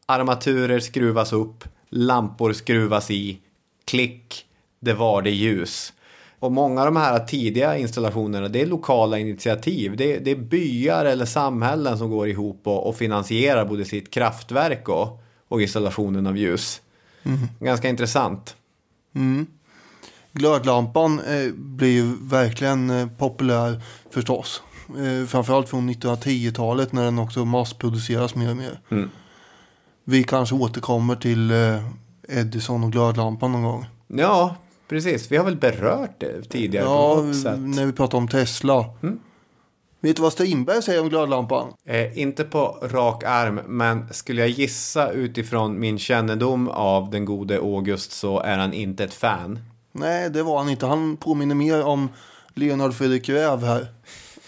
[0.06, 3.40] armaturer skruvas upp, lampor skruvas i,
[3.86, 4.46] klick,
[4.80, 5.94] det var det ljus.
[6.42, 9.98] Och många av de här tidiga installationerna, det är lokala initiativ.
[9.98, 14.12] Det är, det är byar eller samhällen som går ihop och, och finansierar både sitt
[14.12, 16.82] kraftverk och, och installationen av ljus.
[17.60, 18.56] Ganska intressant.
[19.16, 19.48] Mm.
[20.34, 24.62] Glödlampan eh, blir ju verkligen eh, populär förstås.
[24.88, 28.80] Eh, framförallt från 1910-talet när den också massproduceras mer och mer.
[28.90, 29.10] Mm.
[30.04, 33.86] Vi kanske återkommer till eh, Edison och glödlampan någon gång.
[34.08, 34.56] Ja,
[34.92, 35.32] precis.
[35.32, 37.60] Vi har väl berört det tidigare Ja, på något sätt.
[37.60, 38.86] när vi pratar om Tesla.
[39.04, 39.20] Mm.
[40.02, 41.68] Vet du vad Strindberg säger om glödlampan?
[41.86, 47.58] Eh, inte på rak arm, men skulle jag gissa utifrån min kännedom av den gode
[47.58, 49.60] August så är han inte ett fan.
[49.92, 50.86] Nej, det var han inte.
[50.86, 52.10] Han påminner mer om
[52.54, 53.88] Leonard Fredrik Räv här.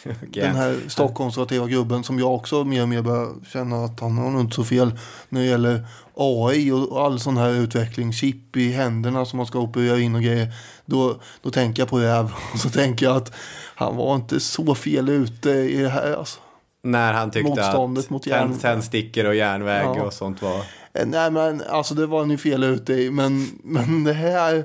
[0.30, 0.44] Okej.
[0.44, 4.30] Den här stockkonservativa gubben som jag också mer och mer börjar känna att han har
[4.32, 5.00] nog inte så fel
[5.30, 5.86] när det gäller
[6.16, 8.14] AI och all sån här utveckling.
[8.14, 10.54] Chip i händerna som man ska operera in och grejer.
[10.86, 13.34] Då, då tänker jag på Räv och så tänker jag att
[13.76, 16.40] han var inte så fel ute i det här alltså.
[16.84, 20.04] När han tyckte Motståndet att mot järn- tändstickor och järnväg Ja.
[20.04, 20.58] och sånt var...
[20.94, 23.12] Eh, Nej men alltså det var han ju fel ute i.
[23.12, 24.64] Men, men det här,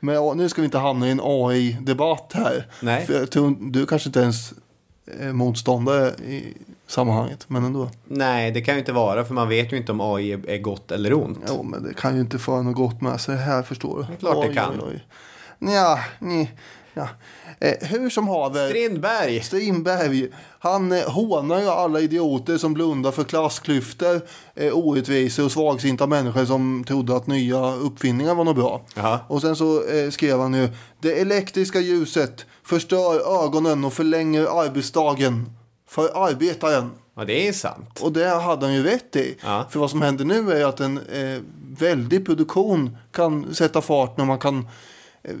[0.00, 2.66] med, nu ska vi inte hamna i en AI-debatt här.
[2.80, 3.06] Nej.
[3.06, 4.52] Tror, du kanske inte ens
[5.32, 6.54] motståndare i
[6.86, 7.44] sammanhanget.
[7.48, 7.90] Men ändå.
[8.04, 10.90] Nej, det kan ju inte vara för man vet ju inte om AI är- gott
[10.92, 11.38] eller ont.
[11.48, 14.02] Jo men det kan ju inte föra något gott med sig här förstår du.
[14.02, 14.82] Det är klart det kan.
[15.58, 16.50] Nja, ni,
[16.98, 17.08] ja.
[17.60, 18.68] Eh, hur som haver.
[18.68, 19.40] Strindberg!
[19.40, 20.28] Strindberg,
[20.58, 24.20] han eh, hånar ju alla idioter som blundar för klassklyftor,
[24.54, 28.82] eh, orättvisor och svagsinta människor som trodde att nya uppfinningar var något bra.
[28.94, 29.20] Jaha.
[29.28, 30.68] Och sen så eh, skrev han ju,
[31.00, 35.50] det elektriska ljuset förstör ögonen och förlänger arbetsdagen
[35.88, 36.90] för arbetaren.
[37.18, 38.00] Ja, det är sant.
[38.00, 39.36] Och det hade han ju rätt i.
[39.42, 39.66] Ja.
[39.70, 41.42] För vad som händer nu är att en eh,
[41.78, 44.68] väldig produktion kan sätta fart när man kan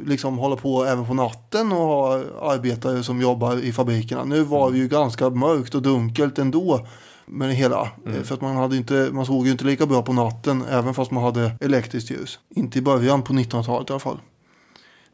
[0.04, 4.24] liksom hålla på även på natten och ha arbetare som jobbar i fabrikerna.
[4.24, 6.86] Nu var det ju ganska mörkt och dunkelt ändå
[7.26, 7.88] med det hela.
[8.06, 10.94] Eh, För att man, hade inte, man såg ju inte lika bra på natten även
[10.94, 12.38] fast man hade elektriskt ljus.
[12.54, 14.18] Inte i början på 1900-talet i alla fall.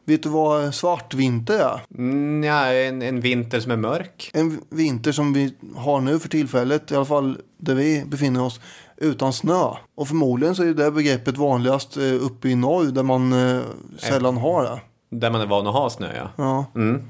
[0.07, 1.81] Vet du vad svartvinter är?
[1.97, 4.31] Mm, ja, en, en vinter som är mörk.
[4.33, 8.59] En vinter som vi har nu för tillfället, i alla fall där vi befinner oss,
[8.97, 9.69] utan snö.
[9.95, 13.61] Och förmodligen så är det begreppet vanligast eh, uppe i norr där man eh,
[13.97, 14.79] sällan har det.
[15.09, 16.29] Där man är van att ha snö, ja.
[16.37, 16.65] Ja.
[16.75, 17.01] Mm.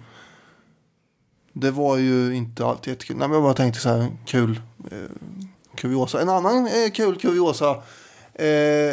[1.54, 3.18] Det var ju inte alltid jättekul.
[3.18, 4.60] Nej, men jag bara tänkte så här, kul
[4.92, 4.98] eh,
[5.76, 6.22] kuriosa.
[6.22, 7.70] En annan eh, kul kuriosa,
[8.34, 8.46] eh,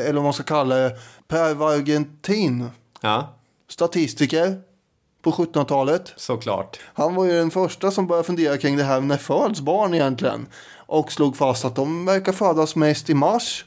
[0.07, 0.97] eller vad man ska kalla det,
[1.29, 2.69] Per Wargentin,
[3.01, 3.35] Ja,
[3.69, 4.61] statistiker
[5.23, 6.13] på 1700-talet.
[6.17, 6.81] såklart.
[6.95, 10.47] Han var ju den första som började fundera kring det här när föds barn egentligen.
[10.93, 13.65] Och slog fast att de verkar födas mest i mars.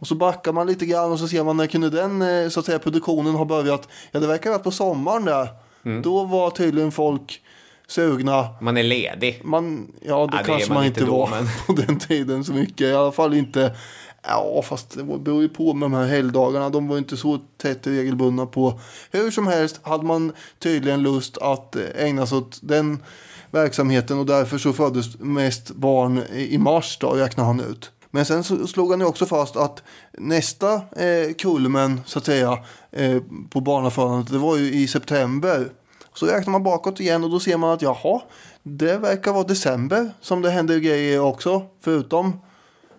[0.00, 2.60] Och så backar man lite grann och så ser man när kunde den eh, så
[2.60, 3.88] att säga, produktionen ha börjat.
[4.12, 5.48] Ja, det verkar varit på sommaren där.
[5.84, 6.02] Mm.
[6.02, 7.42] Då var tydligen folk
[7.86, 8.48] sugna.
[8.60, 9.40] Man är ledig.
[9.44, 12.44] Man, ja, då Ja, det kanske man man inte då, var men- på den tiden
[12.44, 12.80] så mycket.
[12.80, 13.76] I alla fall inte.
[14.22, 16.70] Ja, fast det beror ju på med de här helgdagarna.
[16.70, 18.80] De var inte så tätt regelbundna på.
[19.10, 23.02] Hur som helst hade man tydligen lust att eh, ägna sig åt den
[23.50, 27.92] verksamheten och därför så föddes mest barn i mars då, räknar han ut.
[28.10, 29.82] Men sen så slog han ju också fast att
[30.12, 32.58] nästa eh, kulmen så att säga
[32.90, 35.68] eh, på barnafödandet det var ju i september.
[36.14, 38.20] Så räknar man bakåt igen och då ser man att jaha,
[38.62, 42.40] det verkar vara december som det händer grejer också, förutom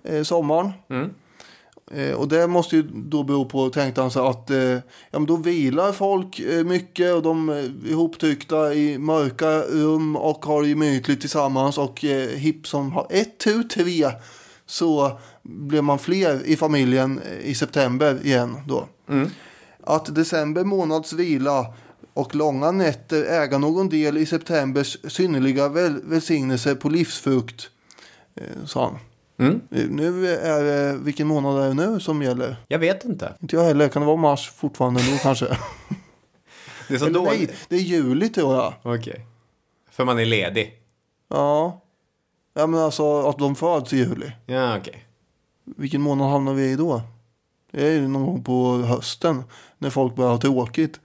[0.03, 0.71] eh, sommaren.
[0.89, 1.09] Mm.
[1.93, 4.81] Eh, och det måste ju då bero på, tänkte han, så att eh, ja,
[5.11, 10.61] men då vilar folk eh, mycket och de är ihoptryckta i mörka rum och har
[10.61, 14.11] det gemytligt tillsammans och eh, hipp som har ett, tu, tre
[14.65, 18.87] så blir man fler i familjen eh, i september igen då.
[19.83, 21.73] Att december månads vila
[22.13, 27.69] och långa nätter äga någon del i septembers synnerliga väl, välsignelse på livsfrukt,
[28.35, 28.99] eh, sa han.
[29.41, 29.61] Mm.
[29.71, 32.55] Eh, Nu är det, vilken månad är det nu som gäller?
[32.67, 33.33] Jag vet inte.
[33.41, 35.45] Inte jag heller, kan det vara mars fortfarande då kanske?
[36.87, 37.49] Det är så Eller dåligt.
[37.49, 38.73] nej, det är juli tror jag.
[38.83, 39.25] Okej.
[39.91, 40.73] För man är ledig.
[41.29, 41.81] Ja.
[42.53, 44.31] Ja men alltså att de föds i juli.
[44.45, 45.05] Ja, okej.
[45.77, 47.01] Vilken månad hamnar vi i då?
[47.71, 49.43] Det är ju någon gång på hösten.
[49.77, 50.99] När folk börjar ha tråkigt.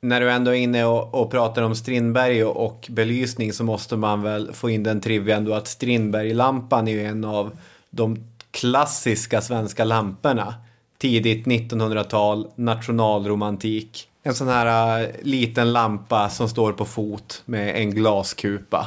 [0.00, 3.96] När du ändå är inne och, och pratar om Strindberg och, och belysning så måste
[3.96, 7.56] man väl få in den trivian då att Strindberglampan är ju en av
[7.90, 10.54] de klassiska svenska lamporna.
[10.98, 14.08] Tidigt 1900-tal, nationalromantik.
[14.22, 18.86] En sån här äh, liten lampa som står på fot med en glaskupa.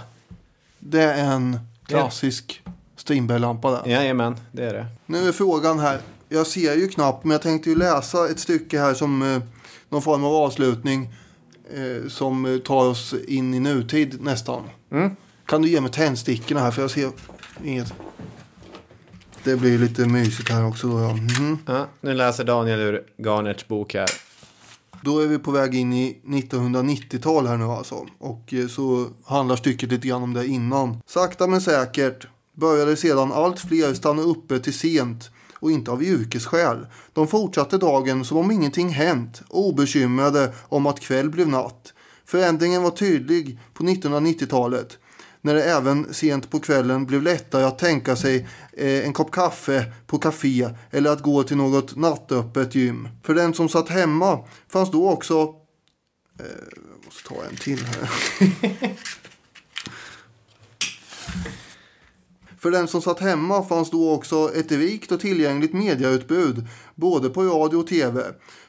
[0.79, 2.61] Det är en klassisk
[2.95, 3.91] Strindberglampa där.
[3.91, 4.85] Jajamän, det är det.
[5.05, 5.99] Nu är frågan här.
[6.29, 9.41] Jag ser ju knappt men jag tänkte ju läsa ett stycke här som eh,
[9.91, 11.09] någon form av avslutning.
[11.73, 14.63] Eh, som tar oss in i nutid nästan.
[15.45, 17.11] Kan du ge mig tändstickorna här för jag ser
[17.63, 17.93] inget.
[19.43, 20.99] Det blir lite mysigt här också då.
[20.99, 21.13] Ja.
[21.13, 21.57] Mhm.
[21.65, 24.09] Ja, nu läser Daniel ur Garnerts bok här.
[25.03, 28.05] Då är vi på väg in i 1990-tal här nu alltså.
[28.19, 31.01] Och eh, så handlar stycket lite grann om det innan.
[31.05, 35.29] Sakta men säkert började sedan allt fler stanna uppe till sent
[35.61, 36.87] och inte av yrkesskäl.
[37.13, 41.93] De fortsatte dagen som om ingenting hänt, obekymrade om att kväll blev natt.
[42.25, 44.97] Förändringen var tydlig på 1990-talet
[45.41, 49.93] när det även sent på kvällen blev lättare att tänka sig eh, en kopp kaffe
[50.07, 53.07] på café eller att gå till något nattöppet gym.
[53.23, 55.55] För den som satt hemma fanns då också...
[56.39, 56.45] Eh,
[56.75, 58.09] jag måste ta en till här.
[62.61, 67.43] För den som satt hemma fanns då också ett rikt och tillgängligt mediautbud, både på
[67.43, 68.23] radio och tv.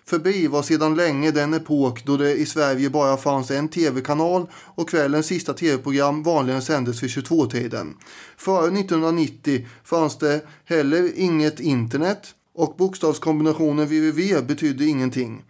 [0.05, 4.89] Förbi var sedan länge den epok då det i Sverige bara fanns en tv-kanal och
[4.89, 7.95] kvällens sista tv-program vanligen sändes vid 22-tiden.
[8.37, 15.45] Före 1990 fanns det heller inget internet och bokstavskombinationen www betydde ingenting.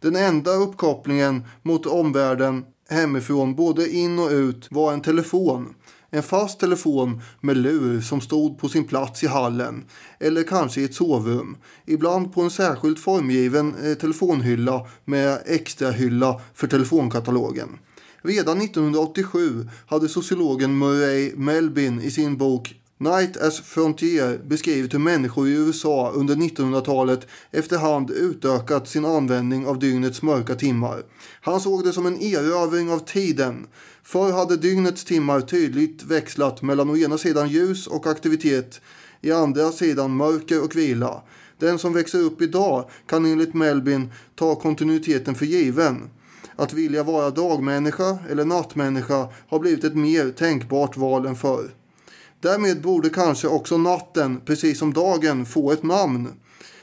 [0.00, 5.74] Den enda uppkopplingen mot omvärlden hemifrån, både in och ut, var en telefon.
[6.16, 9.84] En fast telefon med lur som stod på sin plats i hallen
[10.20, 11.56] eller kanske i ett sovrum.
[11.86, 17.68] Ibland på en särskilt formgiven eh, telefonhylla med extra hylla för telefonkatalogen.
[18.22, 25.48] Redan 1987 hade sociologen Murray Melbin i sin bok Night as Frontier beskriver hur människor
[25.48, 31.02] i USA under 1900-talet efterhand utökat sin användning av dygnets mörka timmar.
[31.40, 33.66] Han såg det som en erövring av tiden.
[34.02, 38.80] Förr hade dygnets timmar tydligt växlat mellan å ena sidan ljus och aktivitet,
[39.20, 41.22] i andra sidan mörker och vila.
[41.58, 46.10] Den som växer upp idag kan enligt Melvin ta kontinuiteten för given.
[46.56, 51.70] Att vilja vara dagmänniska eller nattmänniska har blivit ett mer tänkbart val än förr.
[52.40, 56.28] Därmed borde kanske också natten, precis som dagen, få ett namn.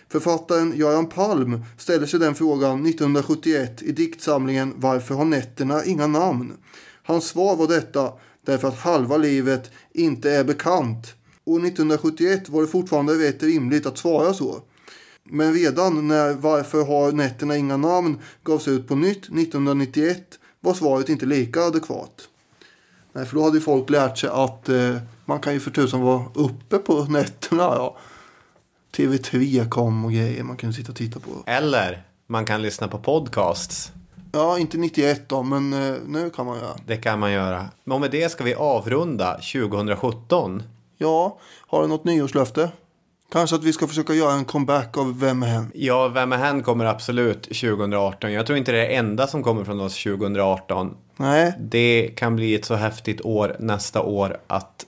[0.10, 6.54] Författaren Göran Palm ställer sig den frågan 1971 i diktsamlingen Varför har nätterna inga namn?
[7.04, 8.14] Hans svar var detta,
[8.46, 11.14] därför att halva livet inte är bekant.
[11.46, 14.62] År 1971 var det fortfarande rätt rimligt att svara så.
[15.24, 21.10] Men redan när Varför har nätterna inga namn gavs ut på nytt 1991 var svaret
[21.10, 22.30] inte lika adekvat.
[23.14, 26.24] Nej, för då hade folk lärt sig att eh, man kan ju för tusan vara
[26.34, 27.64] uppe på nätterna.
[27.64, 27.98] Ja.
[28.98, 31.30] TV3 kom och grejer man kunde sitta och titta på.
[31.46, 33.92] Eller man kan lyssna på podcasts.
[34.32, 36.76] Ja, inte 91 då, men eh, nu kan man göra.
[36.86, 37.70] Det kan man göra.
[37.84, 40.64] Men med det ska vi avrunda 2017.
[40.98, 42.70] Ja, har du något nyårslöfte?
[43.32, 45.72] Kanske att vi ska försöka göra en comeback av Vem är hen?
[45.74, 48.34] Ja, Vem är hen kommer absolut 2018.
[48.34, 50.96] Jag tror inte det är det enda som kommer från oss 2018.
[51.18, 51.54] Nej.
[51.60, 54.86] Det kan bli ett så häftigt år nästa år att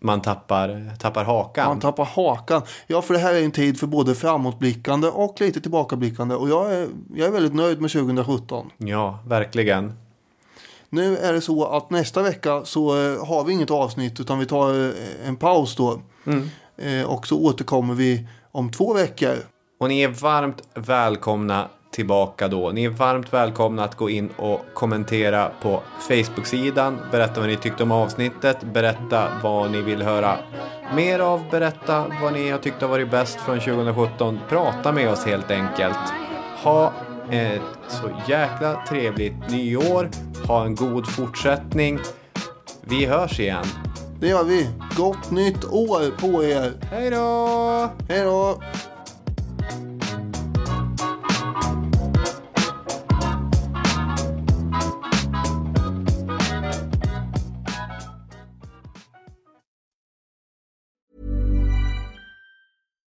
[0.00, 1.68] man tappar, tappar hakan.
[1.68, 2.62] Man tappar hakan.
[2.86, 6.34] Ja, för det här är en tid för både framåtblickande och lite tillbakablickande.
[6.34, 8.70] Och jag är, jag är väldigt nöjd med 2017.
[8.78, 9.92] Ja, verkligen.
[10.90, 14.46] Nu är det så att nästa vecka så eh, har vi inget avsnitt utan vi
[14.46, 16.00] tar eh, en paus då.
[16.26, 16.48] Mm.
[16.76, 19.36] Eh, och så återkommer vi om två veckor.
[19.80, 21.68] Och ni är varmt välkomna
[21.98, 22.70] tillbaka då.
[22.70, 26.98] Ni är varmt välkomna att gå in och kommentera på Facebook-sidan.
[27.10, 28.62] Berätta vad ni tyckte om avsnittet.
[28.62, 30.36] Berätta vad ni vill höra
[30.94, 31.50] mer av.
[31.50, 34.40] Berätta vad ni har tyckt har varit bäst från 2017.
[34.48, 35.98] Prata med oss helt enkelt.
[36.64, 36.92] Ha
[37.30, 40.10] ett så jäkla trevligt nyår.
[40.46, 41.98] Ha en god fortsättning.
[42.82, 43.66] Vi hörs igen.
[44.20, 44.68] Det gör vi.
[44.96, 46.72] Gott nytt år på er.
[46.90, 47.88] Hej då!
[48.08, 48.58] Hej då!